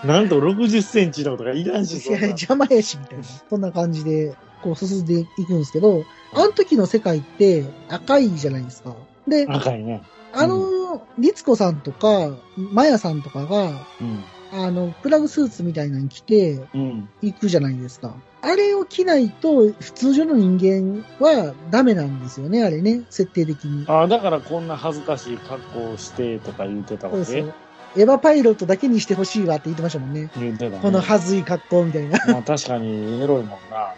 [0.03, 0.13] ら。
[0.13, 3.23] なんと60センチのとかいらんし、いや邪魔やし、みたいな。
[3.49, 6.03] そんな感じで、こう進んでいくんですけど、
[6.33, 8.93] あの時の世界って赤いじゃないですか。
[9.27, 10.03] で、赤いね。
[10.35, 13.69] あの、律子さんとか、マヤさんとかが、
[14.01, 14.23] うん。
[14.51, 17.09] あの、プラグスーツみたいなのに着てうん。
[17.21, 18.15] 行くじゃないですか。
[18.41, 23.85] あれを着ないと、普通上の人間はダメなんですよね、あれね、設定的に。
[23.87, 27.25] ああ、だからこんな恥ずかしい格好をしてとか言ってたわけ？
[27.25, 27.53] そう。
[27.97, 30.29] エヴァパイロットだけにしてほしいわって言ってましたもんね。
[30.35, 30.79] 言ってたね。
[30.81, 32.19] このはずい格好みたいな。
[32.27, 33.95] まあ確かにエロいもんな。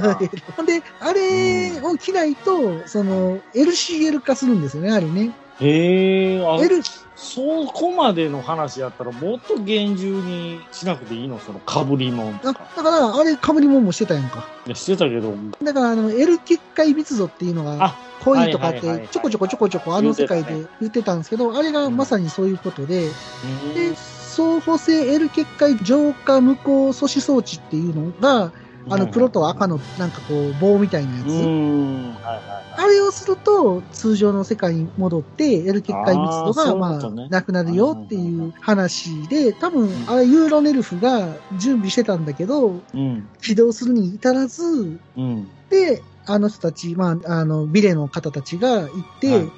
[0.00, 0.14] な
[0.64, 5.30] で、あれを着ないと、その、LCL 化するんですよね、あれね。
[5.60, 6.82] へえ、あ、L、
[7.16, 7.40] そ
[7.72, 11.38] こまでの話やったらもっと厳重にしなくていいの？
[11.38, 12.66] その被りもんとあか。
[12.76, 14.44] だから、あれ、被り物もしてたやんか。
[14.66, 23.08] いや、してたけど、だから、あの、L 結界密度っていうのがあ、濃いとかってちょこちょこちょこちょこあの世界で言ってたんですけど、あれがまさにそういうことで、
[23.74, 28.50] で、相補性 L 結界浄化無効阻止装置っていうのが、
[28.90, 31.28] あの黒と赤のなんかこう棒みたいなやうつ。
[31.30, 32.14] ん。
[32.14, 43.28] はいはいあれをすると、通常の世界に戻って、L 結界密度が、まあなくなるよっていう話で、多分、あれ、ユーロネルフが準備してたんだけど、うん。
[43.42, 44.62] 起動するに至らず、
[45.16, 45.48] うん。
[45.70, 48.88] で、あの人たち、まあ、あの、ビレの方たちが行っ
[49.20, 49.48] て、はい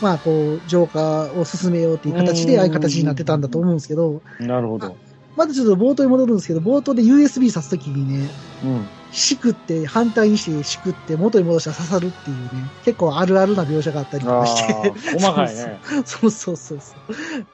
[0.00, 4.96] まあ、こう、浄化を進めようっていう形で、うんああいう形になってたんだと思うんですけど、なるほど。
[5.36, 8.28] またちょっと冒頭に戻るんですけど、冒頭で USB 挿すときにね、
[8.64, 8.88] うん。
[9.10, 12.50] しくって、反対にしてしくって、元に戻したら刺さるっていうね、
[12.84, 15.80] 結構あるあるな描写があったりとかして、ー、細かいね。
[16.04, 16.94] そうそうそうそ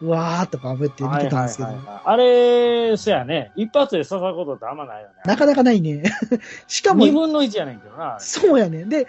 [0.03, 0.07] う。
[0.07, 3.53] うわーとか思って見てたんですけど、はいはいはいはいあれ、そやね。
[3.57, 5.15] 一発で刺さることってあんまないよね。
[5.25, 6.03] なかなかないね。
[6.67, 8.17] しかも二、分の一やねんけどな。
[8.19, 8.85] そうやね。
[8.85, 9.07] で、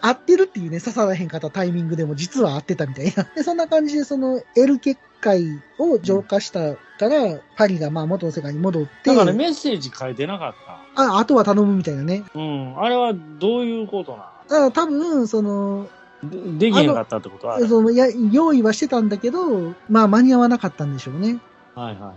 [0.00, 3.22] 合ってるっていうね、刺さらへんかったタイミングでも実は合ってたみたいな。
[3.36, 10.54] で、そんな感じでその L 結界を浄化したから、パリがまあ元の世界に戻って、だからメッセージ書いてなかっ
[10.94, 11.02] た。
[11.02, 12.24] あ、あとは頼むみたいなね。
[12.34, 12.82] うん。
[12.82, 15.88] あれはどういうことなだから多分、その、
[16.22, 21.38] のでできへんかったってことはあるそのや用意はしてたんだけど、まあ間に合わなかったんでしょうね。
[21.74, 22.14] はいはいは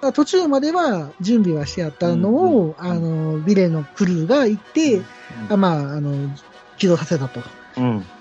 [0.00, 0.12] いはい。
[0.12, 5.00] 途中までは準備はしてあったのを、うんあの、ビレのクルーが行って、
[5.48, 6.28] あまあ、あの、
[6.76, 7.46] 起動させたとうん。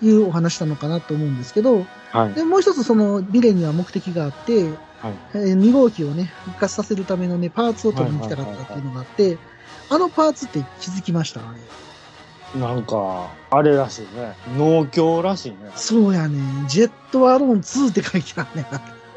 [0.01, 2.33] いうお話なのかなと思うんですけど、はい。
[2.33, 4.73] で、もう一つそのビレには目的があって、はい。
[5.33, 9.37] えー2号機をね、復活させるためのね、パーツを取りに行きたかったっていうのがあって、
[9.89, 11.39] あのパーツって気づきました？
[11.41, 12.59] あれ。
[12.59, 14.35] なんか、あれらしいね。
[14.57, 15.57] 農協らしいね。
[15.75, 16.37] そうやね
[16.67, 18.67] ジェットアローン2って書いてあるね。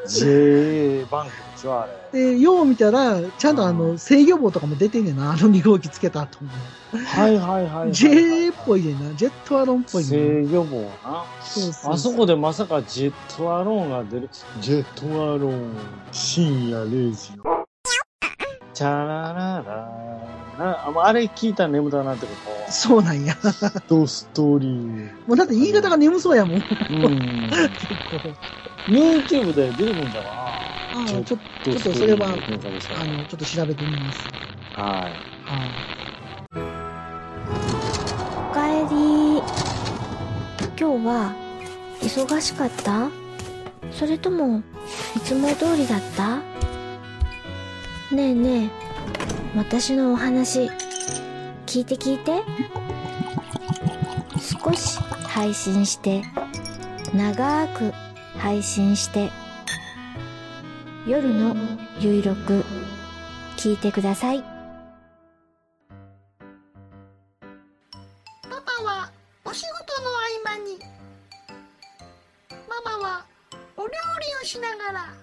[0.07, 2.33] JA バンクでしょ、あれ。
[2.33, 6.49] で、よう見たら、ちゃんとあの、制御棒とかも出てんねんな、あの2号機つけた後も。
[7.05, 7.91] はいはいはいはい。
[7.91, 10.09] JA っぽいねんな、ジェットアローンっぽいね。
[10.09, 11.25] 制御棒な。
[11.41, 14.29] そうそうあそこでまさかジェットアローンが出る。
[14.61, 15.73] ジェットアローン、
[16.11, 17.43] 深夜0時の。
[18.73, 20.05] チャララララ。
[20.57, 22.31] ああれ聞いたら眠たなってこ
[22.69, 23.35] そうなんや。
[23.35, 23.99] と。
[23.99, 25.27] ドストーリー。
[25.27, 26.63] もうだって言い方が眠そうやもん。
[26.89, 27.49] うん。
[27.49, 28.17] 結構
[28.87, 31.41] YouTube で出てくるんだかああ、ちょっと、な。
[31.63, 32.37] ちょっとそれはあの、
[33.25, 34.23] ちょっと調べてみます。
[34.77, 35.11] らはい。
[35.43, 35.69] はい。
[38.49, 38.95] おかえり
[40.79, 41.33] 今日は
[42.01, 43.09] 忙しかった？
[43.91, 44.63] それとも
[45.15, 46.37] いつも通りだった？
[48.15, 48.69] ねえねえ
[49.57, 50.69] 私のお話
[51.65, 52.41] 聞いて聞いて
[54.39, 56.23] 少し配信して
[57.13, 57.91] 長く
[58.37, 59.31] 配信して
[61.07, 61.55] 夜の
[61.99, 62.65] ゆいろく
[63.57, 64.41] 聞いてください。
[68.41, 69.11] パパは
[69.43, 70.79] お仕事の合間に。
[72.67, 73.25] ママは
[73.77, 73.93] お料理
[74.41, 75.13] をしながら。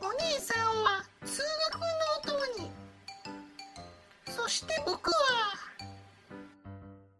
[0.00, 1.42] お姉さんは通
[1.72, 2.70] 学のお供に。
[4.26, 5.16] そして僕は。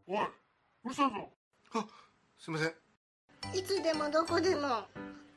[0.07, 0.19] おい、
[0.85, 1.31] うるさいぞ。
[1.73, 1.87] あ、
[2.39, 2.75] すいません。
[3.59, 4.87] いつでもどこでもあ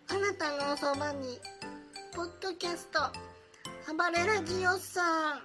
[0.10, 1.40] なたのおそばに
[2.14, 3.00] ポッドキャスト。
[3.96, 5.42] 暴れラジオさん。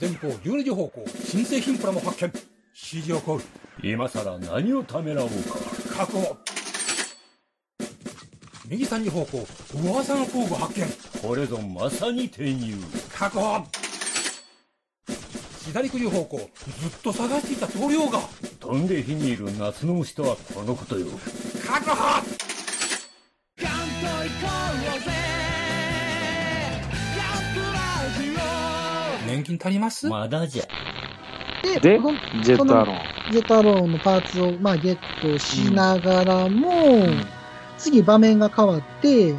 [0.00, 2.32] 前方12時方向新製品プラも発見。
[2.74, 3.42] 指示を行う
[3.84, 5.34] 今さら何をためらおうか。
[5.96, 6.36] 確保。
[8.68, 9.46] 右三里方向
[9.80, 10.86] 噂の工具発見。
[11.22, 12.74] これぞまさに転入。
[13.16, 13.64] 確保。
[15.66, 16.48] 左九十方向ずっ
[17.04, 18.18] と探していた棟梁が。
[18.58, 21.06] 飛んで火にいる夏の虫とはこのことよ。
[21.64, 22.47] 確保
[29.38, 30.08] 年金足ります？
[30.08, 30.64] まだじゃ
[31.62, 33.32] で、でこのジェットアロン。
[33.32, 37.14] ジェットアローンのパーツを、まあ、ゲットしながらも、
[37.78, 39.34] 次場面が変わって、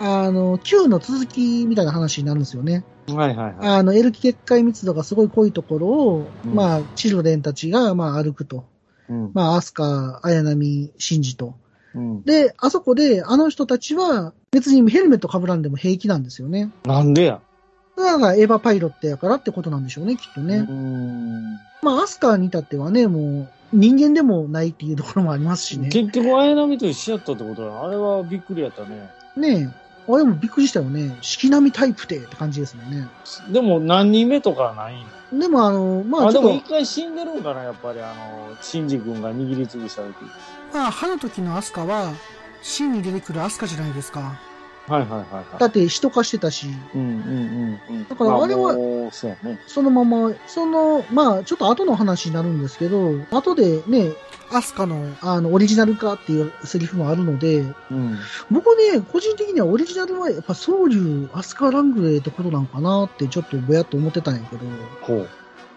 [0.00, 2.84] あの、Q の続きみたいな話になるんですよね。
[3.08, 3.54] はいはいはい。
[3.60, 8.64] あの、エルキ結界密度がすごい濃いところを、うんまあ、チルデンたちが、まあ、歩くと。
[9.08, 9.30] うん。
[9.34, 11.54] まあ、アスカ、綾波、シンジと。
[11.94, 12.22] うん。
[12.22, 16.70] で、あそこで、あの人たちは、別にヘルメット被らんでも平気なんですよね。
[16.84, 17.40] なんでや？
[17.96, 20.56] だから、エヴァパイロットやからってことなんでしょうね、きっとね。
[20.56, 21.60] うーん。
[21.82, 25.88] まあ、アスカに至ってはね、もう、人間でもないっていうところもありますしね。
[25.88, 29.10] 結局、綾波と一緒やったってことだあれはびっくりやったね。
[29.36, 29.84] ねえ。
[30.06, 31.16] あれもびっくりしたよね。
[31.22, 33.08] 式並みタイプでって感じですもんね。
[33.50, 40.14] でも何人目とかはないんでもあの、まああ、ちょっでも一回死んでるんかな、やっぱりあの、シンジ君が握りつぶした時。
[40.14, 40.24] と、
[40.74, 42.12] まあ、歯の時のアスカは、
[42.62, 44.38] 真に出てくるアスカじゃないですか。
[44.86, 45.58] はいはいはいはい。
[45.58, 48.08] だって人化してたし、うんうんうんうん。
[48.08, 48.74] だからあれは
[49.66, 54.12] そのまま、その、まあ、ちょっと後の話になるんですけど、後でね、
[54.52, 58.18] アスカの、あの、オリジナル化っていうセリフもあるので、うん。
[58.50, 64.66] 僕ね、個人的にはオリジナルはやっぱ総流アスカラングレーってことなんかなってちょっとぼやっと思ってたんやけど、
[65.00, 65.28] ほう。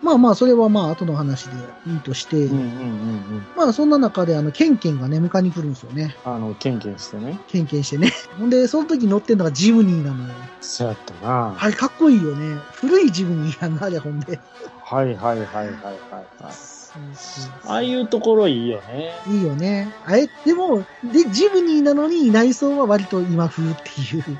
[0.01, 1.55] まあまあ、それはまあ後の話で
[1.87, 2.65] いいとして、うんうんうんう
[3.39, 3.45] ん。
[3.55, 6.15] まあそんな中であの、ケンケンがね、迎えに来るんですよね。
[6.23, 7.39] あの、ケンケンしてね。
[7.47, 8.11] ケンケンしてね。
[8.37, 10.33] ほんで、その時乗ってんのがジムニーなのよ。
[10.61, 11.55] そうやったな。
[11.59, 12.59] あれかっこいいよね。
[12.73, 14.39] 古いジムニーやんな、あれほんで。
[14.83, 16.77] はいはいはいはいはい
[17.65, 19.11] ああいうところいいよね。
[19.27, 19.93] いいよね。
[20.05, 24.39] あれ、でも、で、ジムニーなのに内装は割と今風っていう。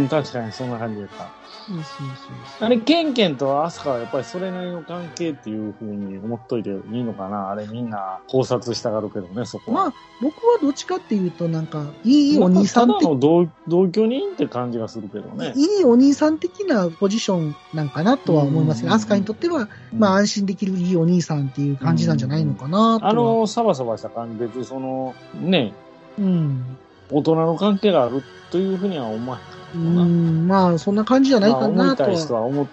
[0.00, 1.37] うん、確かにそんな感じだった。
[1.68, 7.50] そうそうそうあれ、ケンケンとアスカはやっぱりそれなりの関係っていう風に思っといていいのかな？
[7.50, 9.84] あれみんな考察したがるけどね、そこは。
[9.84, 15.52] まあ、僕はどっちかっていうと、なんか、いいお兄さん的ただの同同居人って感じがするけどね。
[15.56, 23.10] いいお兄さん的なポジションなんかなとは思いますアスカにとっては、まあ安心できるいいお兄さんっていう感じなんじゃないのかなとは。
[23.10, 25.74] あの、サバサバした感じ、別にその、ね、
[26.18, 26.78] うん。
[27.10, 30.04] 大人の関係があるというふうには思わへんかうな。
[30.04, 32.10] ん、まあ、そんな感じじゃないまあ、かなとは。
[32.14, 32.66] 人は思っ、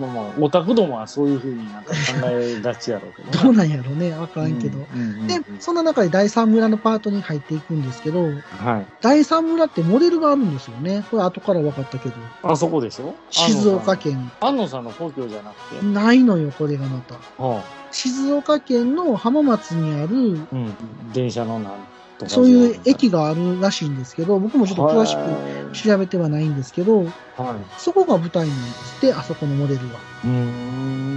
[0.00, 1.96] まあまあ、オタクどもはそういうふうになんか考
[2.30, 4.12] えがちやろうけど、 どうなんやろうね。
[4.12, 4.78] わからんけど。
[4.78, 8.86] うんうんうんで、そんな中で第三村のパートに入っていくんですけど、はい。
[9.00, 11.04] 第三村ってモデルがあるんですよね。
[11.10, 12.14] これ後から分かったけど。
[12.42, 13.14] あそこでしょ？
[13.30, 13.96] 静岡。
[13.96, 14.30] 県。
[14.40, 15.84] 安野さんの故郷じゃなくて。
[15.86, 17.14] ないのよ、これがまた。
[17.42, 20.74] は静岡県の浜松にある、あ、うん。
[21.12, 21.72] 電車のなん。
[22.28, 27.10] そういう駅があるらしいんですけど、僕もちょっと詳しくく調べてはないんですけど、はい。
[27.78, 30.00] そこが舞台なんですって、あそこのモデルは。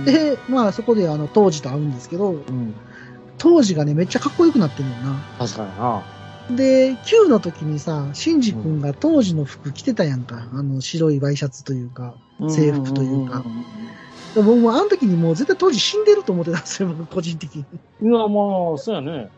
[0.06, 2.74] で、まあそこであの当時と会うんですけど、うん。
[3.38, 5.22] 当時がね、めっちゃかっこよくなってるよな。
[5.38, 6.04] 確かにな。
[6.52, 10.48] で、Q の時にさ、シンジ君が当時の服着てたやんか。
[10.54, 12.16] あの白いワイシャツというか、
[12.50, 13.44] 制服というか。
[14.36, 17.62] で僕もあの時にもう絶対当時死んでると思ってたんですよ、僕個人的に。
[17.62, 19.30] いや、まあ、そうやね。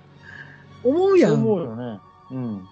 [0.85, 1.31] 思うや。
[1.31, 1.99] ん思うよね。
[2.31, 2.67] うん。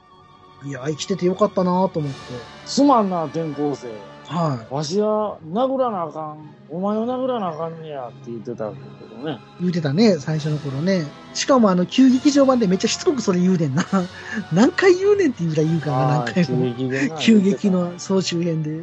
[0.66, 2.18] いや、生きててよかったなと思って。
[2.66, 3.90] すまんな、転校生。
[4.26, 6.56] はわしは殴らなあかん。
[6.70, 8.76] お前を殴らなあかんねやって言ってたけ
[9.14, 9.34] どね。
[9.34, 9.62] い。
[9.62, 11.06] 言うてたね、最初の頃ね。
[11.34, 13.84] しかもあの、旧劇場版でめっちゃしつこくそれ言うねんな。
[14.54, 16.64] 何回言うねんって言うぐらい言うからな、何回も。
[16.64, 17.18] 激でな。
[17.18, 18.82] 急激の総集編で。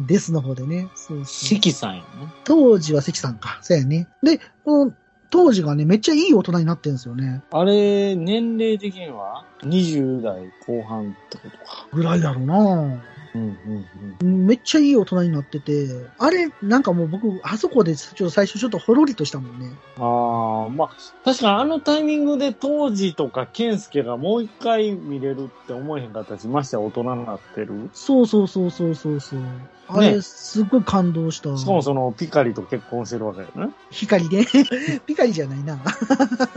[0.00, 0.88] ですの方でね。
[0.94, 1.24] そうそう。
[1.26, 2.06] 関さんやね。
[2.44, 3.58] 当時は関さんか。
[3.60, 4.08] そうやね。
[4.22, 4.92] で、この
[5.32, 7.42] 当時がね、めっちゃいい大人になってるんですよね。
[7.50, 11.86] あれ、年齢的には？20代後半ってことか。
[11.90, 13.02] ぐらいだろうな
[13.34, 13.86] うんうん
[14.22, 14.46] うん。
[14.46, 19.72] めっちゃいい大人になってて、あれ、なんかもう僕、あそこでちょっと最初ちょっとほろりとしたもんね。
[19.96, 20.88] ああ、まあ、
[21.24, 27.90] 確かにあのタイミングで当時とか健介がもう一回見れるって思えへんかったし、ましてや大人になってる。
[27.94, 29.40] そうそうそうそうそうそう。
[29.88, 31.56] あれ、ねすっごい感動した。
[31.56, 33.72] しかもそのピカリと結婚してるわけよね。
[33.90, 34.44] 光で。
[35.06, 35.78] ピカリじゃないな。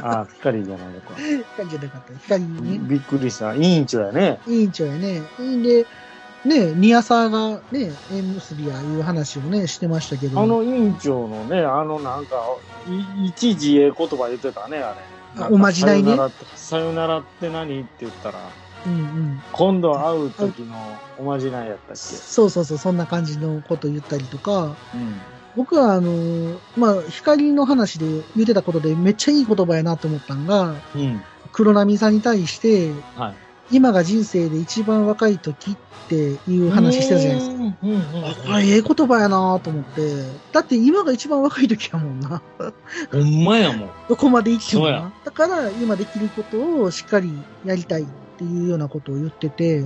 [0.01, 1.15] ああ、ピカリじゃないのか。
[1.17, 2.17] ピカリじゃなかった。
[2.19, 2.79] 光ね。
[2.81, 3.55] びっくりした。
[3.55, 4.39] 委員長やね。
[4.47, 5.21] 委員長やね。
[5.39, 5.85] で、
[6.45, 10.39] ね、ニアサーがね、縁結びやいう話をね、してましたけど。
[10.39, 12.55] あの委員長のね、あのなんか、
[12.87, 14.97] い一自衛言葉言ってたね、あれ。
[15.37, 16.17] あおまじないね
[16.55, 18.39] さよならって何って言ったら、
[18.85, 19.41] うんうん。
[19.51, 20.75] 今度会う時の
[21.17, 25.15] おまじないやったっそうそうそう、そんな感じのこと言ったりとか、けうん。
[25.55, 31.21] 僕はあの、まあ、光の話で言ってたことでめっちゃいい言葉やなと思ったんが、うん。
[31.51, 33.44] 黒波さんに対して、はい。
[33.71, 35.75] 今が人生で一番若い時っ
[36.07, 37.55] ていう話してるじゃないですか。
[37.57, 37.63] か。
[37.83, 40.01] うんうんうんあ、これええ言葉やなと思って。
[40.51, 42.41] だって今が一番若い時やもんな。
[43.11, 43.89] ほんまやもん。
[44.07, 45.11] どこまで行ってもな。
[45.23, 47.31] だから今できることをしっかり
[47.65, 48.05] やりたいっ
[48.37, 49.83] ていうようなことを言ってて、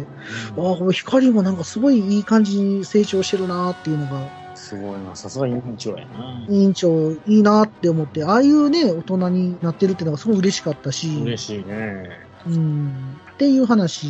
[0.51, 5.15] あこれ光もなんかすごいいい感じに成長してるなっていうのが、すごいな。
[5.15, 6.45] さすが委員長やな。
[6.49, 12.09] 委員長いいなって思って、ああいうね、大人になってるっていうのがすごい嬉しかったし、嬉しいね。
[12.45, 14.07] うん、っていう話、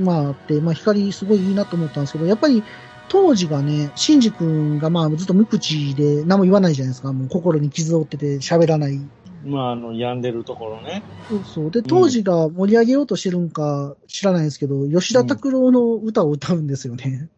[0.00, 2.64] まああって、まあ光すごいいいなと思ったんですけど、やっぱり
[3.08, 7.12] 当時がね、シンジ君がまあずっと無口で何も言わないじゃないですか。
[7.12, 9.00] もう心に傷を負ってて喋らない。
[9.44, 11.04] まあ、あの、病んでるところね。
[11.28, 11.70] そうそう。
[11.70, 17.28] で、当時が盛り上げようとしてるんか知らないんですけど、吉田拓郎の歌を歌うんですよね。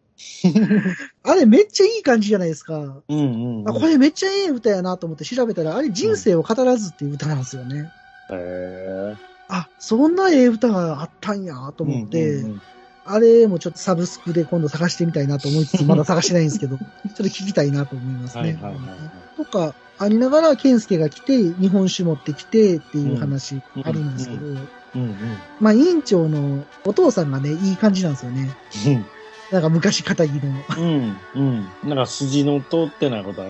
[1.21, 3.03] あれめっちゃいい感じじゃないですか。
[3.07, 3.69] うんうん、うん。
[3.69, 7.91] あこれめっちゃいい歌やなと思って調べたら、あれ人生を語らずっていう歌なんですよね。
[8.31, 9.15] へ
[9.49, 12.61] あ、そんなええ歌があったんやとー思って、うんうんうん
[13.09, 18.41] あれもちょっとサブスクで今度探してみたいなと思いつつ、 まだ探してないんですけど、ちょっと聞きたいなと思いますね。
[18.41, 18.97] はいはいはいはい
[19.37, 24.57] とか、ありながら、健介が来て、日本酒持ってきてっていう話あるんですけど、うん
[24.95, 25.15] うん。
[25.59, 28.55] まあ、委員長のお父さんがね、いい感じなんですよね。
[29.51, 30.31] なんか昔仇の
[30.77, 31.17] うん。
[31.35, 31.67] うん。
[31.83, 33.47] なんか筋の通ってないことは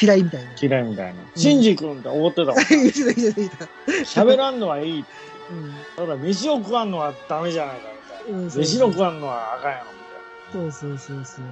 [0.00, 0.50] 嫌いみたいな。
[0.60, 1.20] 嫌いみたいな。
[1.34, 2.54] シンジ君って思ってたもん。
[2.54, 3.64] 言ってた言ってた。
[4.04, 5.04] 喋らんのはいい。
[5.50, 8.38] うんただ飯を食わんのはダメじゃないかみたいな。
[8.38, 9.96] うん飯の食わんのはあかんやろみ
[10.52, 11.44] そうそうそうそう。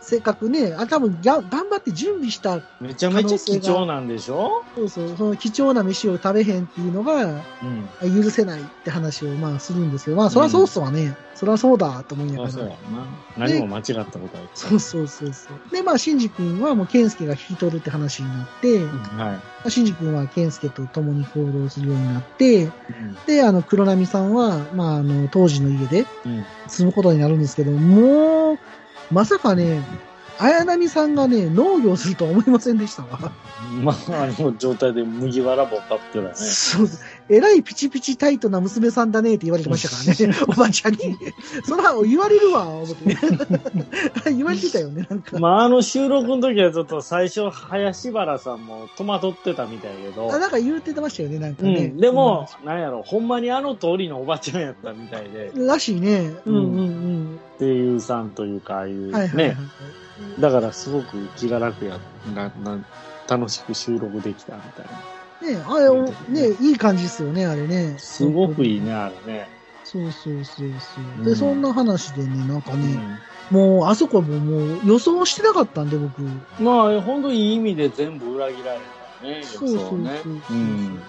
[0.00, 2.60] せっかくね、あ、多分が頑張って準備した。
[2.80, 4.64] めちゃめちゃ貴重なんでしょ？
[4.74, 7.42] そうそう、その貴重な飯を食べへんっていうのが、
[8.02, 8.22] うん。
[8.22, 11.14] 許せないって話をまあするんですけど、まあそりゃそうっすわね。
[11.34, 12.48] そりゃそうだと思いながら。
[12.48, 12.76] あそうやな。
[13.36, 15.70] 何も間違ったことはそうそうそうそう。
[15.70, 19.28] で、まあ、シンジ君はもう健介が引き取るって話になって、言ってない。
[19.28, 19.70] はい。
[19.70, 22.70] シンジ君は健介と共に行動するようになって、
[23.26, 26.44] で、あの、黒波さんは、まあ、あの、当時の家でうん。
[26.66, 28.58] 住むことになるんですけど、もう、
[29.10, 29.82] まさかね、
[30.38, 33.32] 綾波さんがね、農業するとは思いませんでしたわ。
[33.82, 36.34] まあ、あの状態で麦わらぼったってたね。
[36.34, 36.88] そう。
[37.30, 41.16] えらいピチピチタイトな娘さんだねって言われてましたからね、 おばちゃんに。
[41.64, 43.16] そら、言われるわ、思って。
[44.32, 45.38] 言われてたよね、なんか。
[45.38, 51.74] まあ、あの収録の時はちょっと最初、林原さんも戸惑ってたみたいやけどあ、、なんか言うてましたよね、なんかね。
[51.92, 51.96] うん。
[51.98, 56.34] でも、なんやろ、ほんまにあの通りのおばちゃんやったみたいで、らしいね。
[56.46, 57.40] うんうんうん。
[57.58, 59.48] 声優さんというか、ああいうはいはいはい。
[59.48, 59.56] ね。
[60.40, 61.98] だからすごく気が楽や、
[62.34, 62.84] な、な、
[63.28, 65.17] 楽しく収録できたみたいな。
[65.42, 67.94] ねあれ、おねいい感じですよね、あれね。
[67.98, 69.48] すごくいいね、あれね。
[69.84, 71.04] そうそうそうそう。
[71.18, 73.18] うんで、そんな話でね、なんかね、うん
[73.50, 76.20] もう、あそこももう予想してなかったんで、僕。
[76.60, 78.80] まあ、本当にいい意味で全部裏切られ
[79.20, 80.20] たね、そうそうそうね。
[80.22, 81.00] そううん。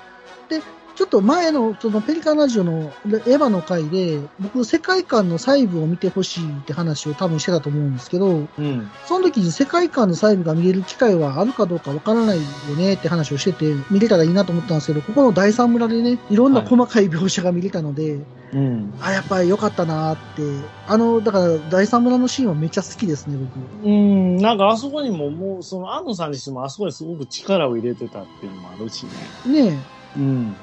[1.00, 8.92] ちょっと前の、そのペリカンラジオのエヴァの回で、僕、世界観の細部を見てほしいって話を多分してたと思うんですけど、うん。
[9.06, 12.44] その時に世界観の細部が見れる機会はあるかどうかわからないよ
[12.78, 18.20] ねって話をしてて、見れたらいいなと思ったんですけど、ここの第三村でね、いろんな細かい描写が見れたので、
[18.52, 18.94] うん。
[19.00, 20.68] あ、やっぱり良かったなーって。
[20.86, 23.88] あの、だから、第三村のシーンはめっちゃ好きですね、僕。
[23.88, 29.06] うん、なんかあそこにももう、その、安野さんにしてもあそこにすごく力を入れてたっていうのもあるし
[29.46, 29.70] ね。
[29.70, 29.80] ね
[30.18, 30.20] え。
[30.20, 30.56] うん。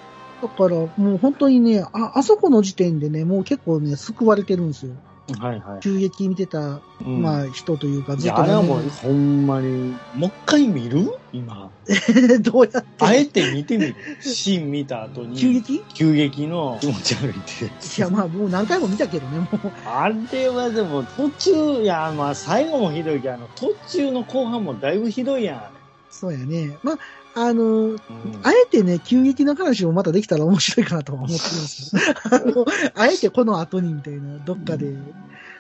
[0.43, 4.93] だから、もう本当にね、あ、あそこの時点でね、もう結構ね、救われてるんですよ。
[5.41, 5.81] はいはい。
[5.81, 11.19] 急激見てた、うんまあ、人というか、ずっとね、あれはもう、ほんまに、もう一回見る？
[11.33, 11.73] 今。
[12.43, 12.89] どうやって？
[13.01, 13.97] あえて見てみる？
[14.21, 15.37] シーン見た後に。
[15.37, 15.77] 急激？
[15.77, 18.01] い急激の気持ち悪いって。
[18.01, 19.73] や、まあ、もう何回も見たけどね、もう。
[19.85, 25.71] あれはでも途中、いや、まあ最後もひどいけど、あの、途中の後半もだいぶひどいやん、あ
[26.09, 26.79] そうやね。
[26.85, 26.99] まあ、
[27.37, 27.93] あの、れ。
[27.93, 27.99] うん
[28.43, 32.03] あえてね、急激な話をまたできたら面白いかなとは思ってるんですよ。
[32.25, 34.95] あの、あえてこの後にみたいな、どっかで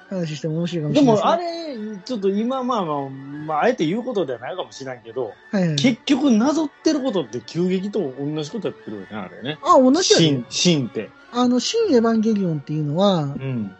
[0.08, 9.58] 話しても面白いかもしでれないもあれ、ちょっと今まあまあ、まあ、あえて言うことではないかもしれんけど、はいはい、結局なぞってることって急激と同じことやってるよね、あれね。
[9.62, 11.10] あ、同じやでシン、シンって。
[11.32, 13.74] あの、新エヴァンゲリオンっていうのは、うん。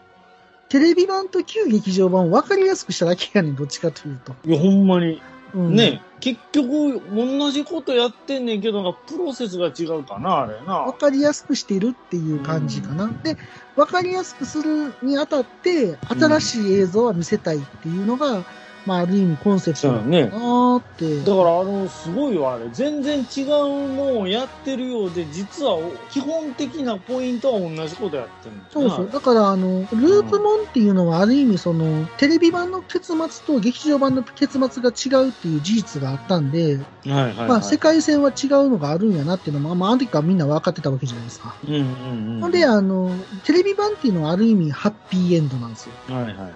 [0.69, 4.35] テレビ版と旧劇場版を分かりやすくしただけやねん、どっちかというと。
[4.45, 5.21] いや、ほんまに。
[5.53, 10.99] うん、ね、結局、同じことやってんねんけど、なんかプロセスが違うかな、あれな分。
[10.99, 13.07] かりやすくしてるっていう感じかな。
[13.23, 13.37] で、
[13.75, 18.43] 分かりやすくするにあたって、新しい映像は見せたいっていうのが、
[18.87, 21.19] まあ、ある意味コンセプトなのかなーって。
[21.19, 22.69] だから、あの、すごいよ、あれ。
[22.71, 23.47] 全然違う
[23.89, 25.77] もんをやってるようで、実は
[26.09, 29.09] 基本的なポイントは同じことやってるんだそうそう。
[29.11, 36.79] だから、あの、ループもんっていうのは、ある意味、その、テレビ版の結末と劇場版の結末が違うっていう事実があったんで、は
[37.09, 37.49] いはい、はい。
[37.49, 41.55] まあ、世界線は違うのがあるんやなっていうのも、まあ、あの時からみんな分かってたわけじゃないですか。
[41.67, 42.41] うんうんうん。
[42.41, 43.11] ほんで、あの、
[43.43, 45.93] テレビ版っていうのはある意味、ハッピーエンドなんですよ。
[46.07, 46.51] はいはいはい。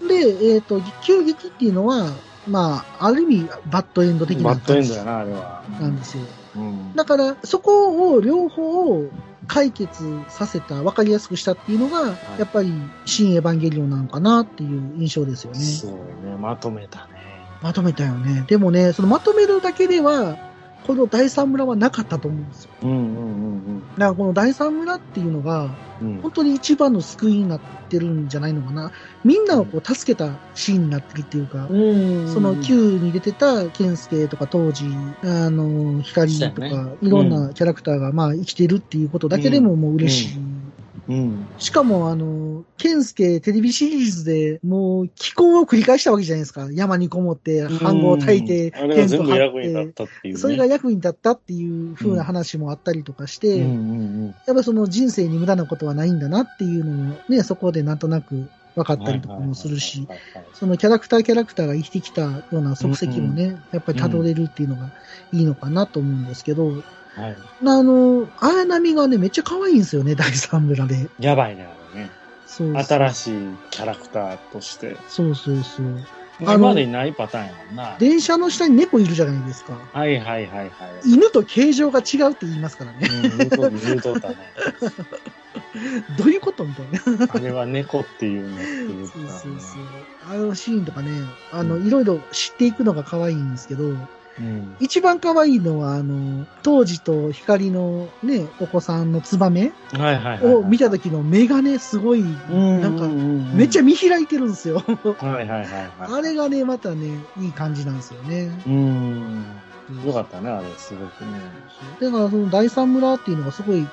[0.00, 2.12] で、えっ、と、急激っていうのは、
[2.46, 5.62] まあ、ある意味、バッドエンド的なバッドエ感じンドやな、あれは。
[5.80, 6.24] なんですよ。
[6.56, 6.94] うん。
[6.94, 9.10] だから、そこを両方を
[9.48, 12.72] 解決させた、分かりやすくしたっていうのが、やっぱり、
[13.04, 15.58] 新エヴァンゲリオンなのかなっていう印象ですよね。
[15.58, 15.94] すごい
[16.30, 17.26] ね、まとめたね。
[17.62, 18.44] まとめたよね。
[18.46, 20.36] でもね、そのまとめるだけでは、
[20.86, 22.70] この第三村はなかったと思うんですよ。
[22.82, 23.00] うんうんう
[23.72, 26.16] んだからこの第三村っていうのが、うん。
[26.16, 28.92] うん本当に一番の救いになってるんじゃないのかな。
[29.24, 34.84] みんなをこう助けたシーンになってるっていうか、うんその Q に出てた健介とか当時、
[35.22, 40.36] あの、光とか、いろんなキャラクターがまあ生きてるっていうことだけでももう嬉しい。
[40.36, 40.55] うん。
[41.58, 46.68] しかもあの、健介テレビシリーズでもう気候を繰り返したわけじゃないですか。
[46.72, 50.40] 山にこもって、飯盒を炊いて、あれがテント全部役張っ、に立ったてっていう、ね。
[50.40, 59.02] それが役に立ったっていう風な話もあったりとかして、うんうんやっぱその人生に無駄なことはないんだなっていうのもね、そこでなんとなく分かうん。
[59.02, 60.06] ったりとかもするし。
[60.52, 64.90] そのキャラクターキャラクターが生きてきたような足跡もね、やっぱり辿れるっていうのが
[65.32, 66.66] いいのかなと思うんですけど、
[67.16, 67.36] はい。
[67.64, 71.08] あの、綾波がね、めっちゃ可愛いんですよね、 第三村で。
[71.18, 72.10] やばいね、あれね。
[72.46, 73.32] そう新しい
[73.70, 74.96] キャラクターとして。
[75.08, 75.86] そうそうそう。
[76.38, 77.96] 今までにないパターンやもんな。
[77.98, 79.78] 電車の下に猫いるじゃないですか。
[79.92, 80.70] はいはいはいはい。
[81.10, 83.08] 犬と形状が違うって言いますからね。
[83.10, 84.36] うん、言うとったね。
[86.18, 87.28] どういうことみたいな。
[87.30, 89.82] あれは猫っていうのって言っそうたそうそう。
[90.30, 91.10] あのシーンとかね、
[91.52, 93.94] あの、いろいろ知っていくのが可愛いんですけど、
[94.38, 94.76] うん。
[94.80, 99.72] 一番可愛いのは、あの、当時と光のね、お子さんのツバメ。
[100.42, 104.82] を見た時の目がね、すごい、うん、なんか、かめっちゃ見開いてるんですよ。
[105.18, 105.68] はいはいはいはい。
[105.98, 108.50] あれがね、またね、いい感じなんですよね。
[108.66, 109.44] うん。
[110.04, 111.40] よかったね、あれ、すごくね。
[112.00, 113.86] だから、その第三村っていうのがすごい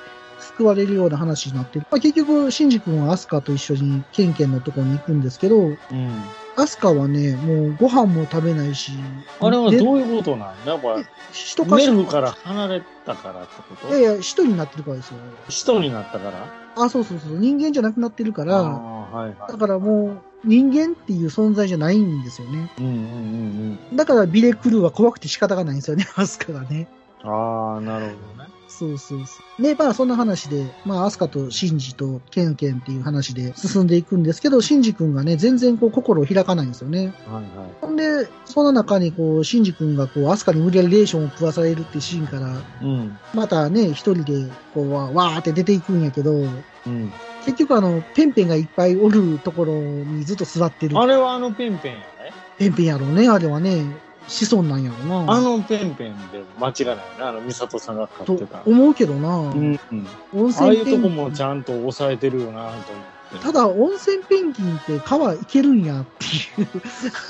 [0.58, 1.86] 救われるような話になってる。
[1.92, 5.78] まあ、結局、シンジ君はアスカと一緒にケンケンのところに行くんですけど、うん。
[6.56, 8.92] アスカはね、もうご飯も食べないし、
[9.40, 11.00] あれはでどういうことなんやっぱ、
[11.32, 13.88] 一箇所メルフから離れたからってこと？
[13.88, 15.16] いやいや、一人になってるからですよ。
[15.50, 16.46] 人になったから？
[16.76, 17.40] あ、そうそうそう。
[17.40, 19.52] 人間じゃなくなってるかあら、あはいはい。
[19.52, 22.70] だからもう、人間っていう存在じゃないんですよね。
[22.78, 23.96] うんうんうんうん。
[23.98, 26.88] だからビレクルーは怖くて仕方がないんですよね、アスカがね。
[27.24, 28.50] ああ、なるほどね。
[28.74, 29.62] そうそうそう。
[29.62, 37.14] で、まあそんな話で、まあアスカとシンジとケンケンっていう話で進んでいくんですけど、シンジ君がね、全然こう心を開かないんですよね。
[37.28, 37.46] はいはい。
[37.82, 43.18] ほんで、その中にこう、シンジ君がこう、アスカに無理やりレーションを食わされるっていうシーンから、うん。
[43.34, 47.14] またね、一人でこう、わわーって出ていくんやけど、うん。
[47.46, 50.98] 結局あの、ペンペンがいっぱいおるところにずっと座ってる。
[50.98, 52.06] あれはあのペンペンやね。
[52.58, 53.86] ペンペンやろうね、あれはね、
[54.28, 55.34] 子孫なんやろうな。
[55.34, 57.02] あのペンペンで間違いないよね。
[57.20, 58.62] あの、ミサトさんが飼とってた。
[58.66, 59.38] 思うけどな。
[59.38, 60.08] うんうん。
[60.34, 63.14] 温ああいうとこもちゃんと抑えてるよなと思って。
[63.42, 66.68] ただ、温泉ペンギンって川行けるんやっていう。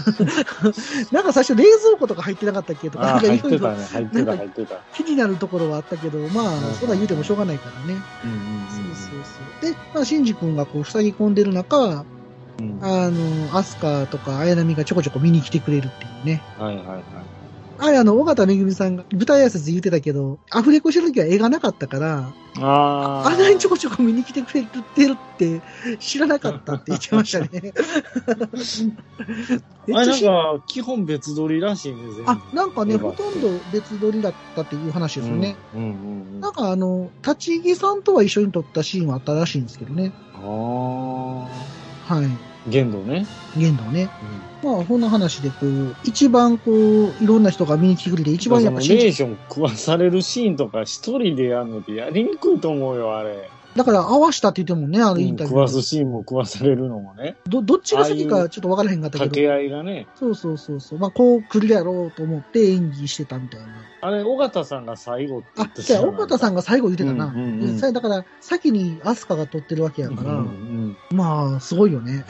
[1.13, 3.85] なんか最初冷蔵庫とか入ってなかったっけとか、なんかいろいろ入ってたね。
[3.85, 4.75] 入ってた、入ってた。
[4.93, 8.01] 気になるところはあったけど、まあ、そんなん言うてもしょうがないからね。
[8.25, 9.19] うんうんそうそう
[9.61, 9.71] そう。
[9.71, 12.03] で、まあ、シンジ君がこう、塞ぎ込んでる中、うん。
[12.59, 16.41] うんあの、アスカとか綾波がちょこちょこ見に来てくれるっていうね。
[16.57, 17.03] はいはいはい。
[17.79, 23.27] あれ、あの、尾形めぐみさんが舞台挨拶で言ってたけど、アフレコしてる時は絵がなかったから、ああ。
[23.27, 25.61] あんなにちょこちょこ見に来てくれてるって
[25.99, 27.49] 知らなかったって言ってましたね。
[29.87, 32.31] め あれなんか、基本別撮りらしいね、全部。
[32.31, 35.55] あ、なんかね、ほとんど別撮りだったっていう話ですよね。
[35.73, 35.91] うんうんう
[36.37, 36.39] ん。
[36.41, 40.13] なんかあの、立木さんとは一緒に撮ったシーンはあったらしいんですけどね。
[40.35, 40.39] あ
[42.05, 42.52] はい。
[42.67, 42.69] あ。
[42.69, 43.25] 限度ね。
[43.57, 44.09] 限度ね。
[44.63, 53.49] まあ、こんな話で、こう、一番こう、いろんな人が見に来てくれて、一番やっぱ信じ、そのレーション食わされるシーンとか一人でやるのってやりにくいと思うよ、あれ。
[53.75, 57.35] だから合わしたって言ってもね、あのインタビューで食わすシーンも食わされるのもね。
[57.47, 59.31] ど、どっちが先かちょっとわからへんかったけど。
[59.31, 60.07] 掛け合いがね。
[60.15, 60.99] そうそうそうそう。
[60.99, 63.65] まあ、こう来るやろうと思って演技してたみたいな。
[64.05, 67.27] あれ、尾形さんが最後って言あって、じゃあ、岡田さんがが最後言ってたな。
[67.27, 72.25] うんうんうんでだから、先にアスカが撮ってるわけやから、うんまあ、すごいよね。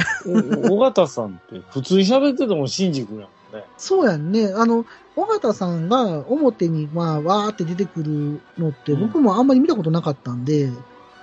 [0.69, 3.21] 尾形さんって普通に喋ってても新宿やもん
[3.59, 3.65] ね。
[3.78, 4.53] そうやんね。
[4.55, 10.74] あの、尾形さんが表に、まあ、わーって出てくるのって、うん僕もあんまり見たことなかったんで、はい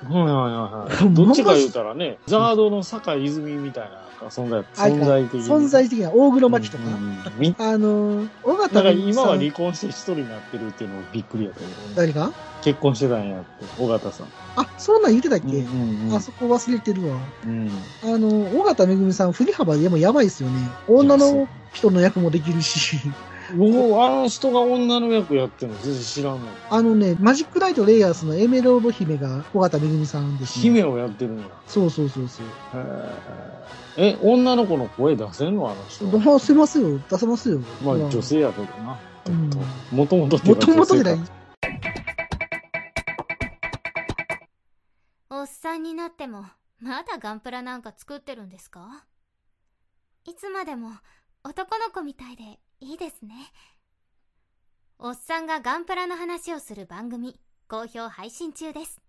[0.09, 1.15] はいはいはい。
[1.15, 5.43] どっちか言うたらね、ザードの坂井泉みたいな存在、存在的に。
[5.43, 6.85] 存在的な大黒摩季とか。
[6.85, 12.33] うんうんみあの、尾だから今は離婚して一人になってるっていうのもびっくりやったけど、誰が？
[12.63, 14.27] 結婚してたんやって、尾形さん。
[14.57, 17.17] あ、そんなん言ってたっけ、うんうんあそこ忘れてるわ。
[17.45, 17.71] うん。
[18.03, 20.69] あの、尾形めぐみさん、振り幅でもやばいですよね。
[20.89, 22.97] 女の人の役もできるし。
[23.57, 26.49] 僕、あの人が女の役やってるの全然知らんの。
[26.71, 30.63] あのね、マジックナイトレイヤースのエメロード姫が尾形めぐみさんです、ね。
[30.63, 31.47] 姫をやってるんや。
[31.67, 32.47] そうそうそうそう。
[33.97, 36.07] え、女の子の声出せんのあの人。
[36.07, 36.99] 出せますよ。
[37.11, 37.59] 出せますよ。
[37.85, 38.99] まあ女性やけどな。
[39.27, 39.51] うん
[39.93, 40.95] もともともともと。
[45.29, 46.45] おっさんになっても、
[46.81, 49.05] まだガンプラなんか作ってるんですか？
[50.27, 50.91] いつまでも
[51.45, 53.35] 男の子みたいでいいですね。
[54.99, 59.03] おっさんがガンプラの話をする番組、好評配信中です。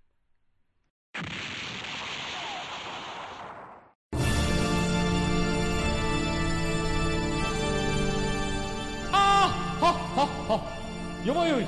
[9.13, 11.25] あーはっはっは。
[11.25, 11.65] よまよい。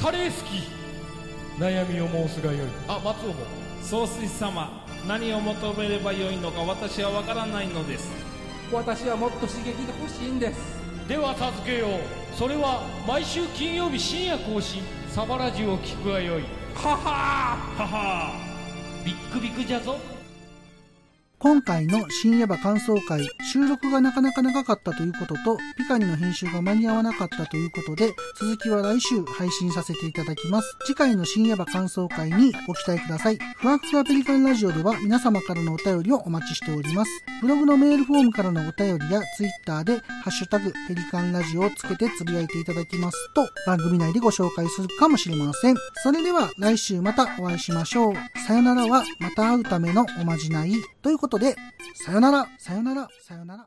[0.00, 0.68] カレー好き。
[1.60, 2.68] 悩みを申すがよい。
[2.86, 3.34] あ松尾も。
[3.82, 8.12] 総帥様何を求めればよいのか私は分からないのです。
[8.72, 12.36] 私はもっと刺激が欲しいんですでは助けよう。
[12.36, 14.82] それは毎週金曜日深夜更新。
[15.08, 16.44] サバラジュを聞くがよい。
[16.74, 17.82] ははー。
[17.82, 19.04] ははー。
[19.04, 19.98] ビックビックじゃぞ
[21.42, 30.76] 今回の深夜場感想会、収録がなかなか長かったということと、ピカニの編集が間に合わなかったということで、続きは来週配信させていただきます。
[30.86, 33.40] 次回の深夜場感想会にご期待ください。
[33.56, 37.10] ふわふわペリカンラジオでは皆様からのお便りをお待ちしております。
[37.40, 45.76] ブログのメールフォームからのお便りやツイッターで、ハッシュタグペリカンラジオをつけてつぶやいていただきますと、番組内でご紹介するかもしれません。
[46.04, 48.14] それでは来週またお会いしましょう。
[48.46, 50.72] さよならはまた会うためのおまじない。
[51.02, 51.56] ということで、
[51.94, 53.60] さよなら、さよなら、さよなら。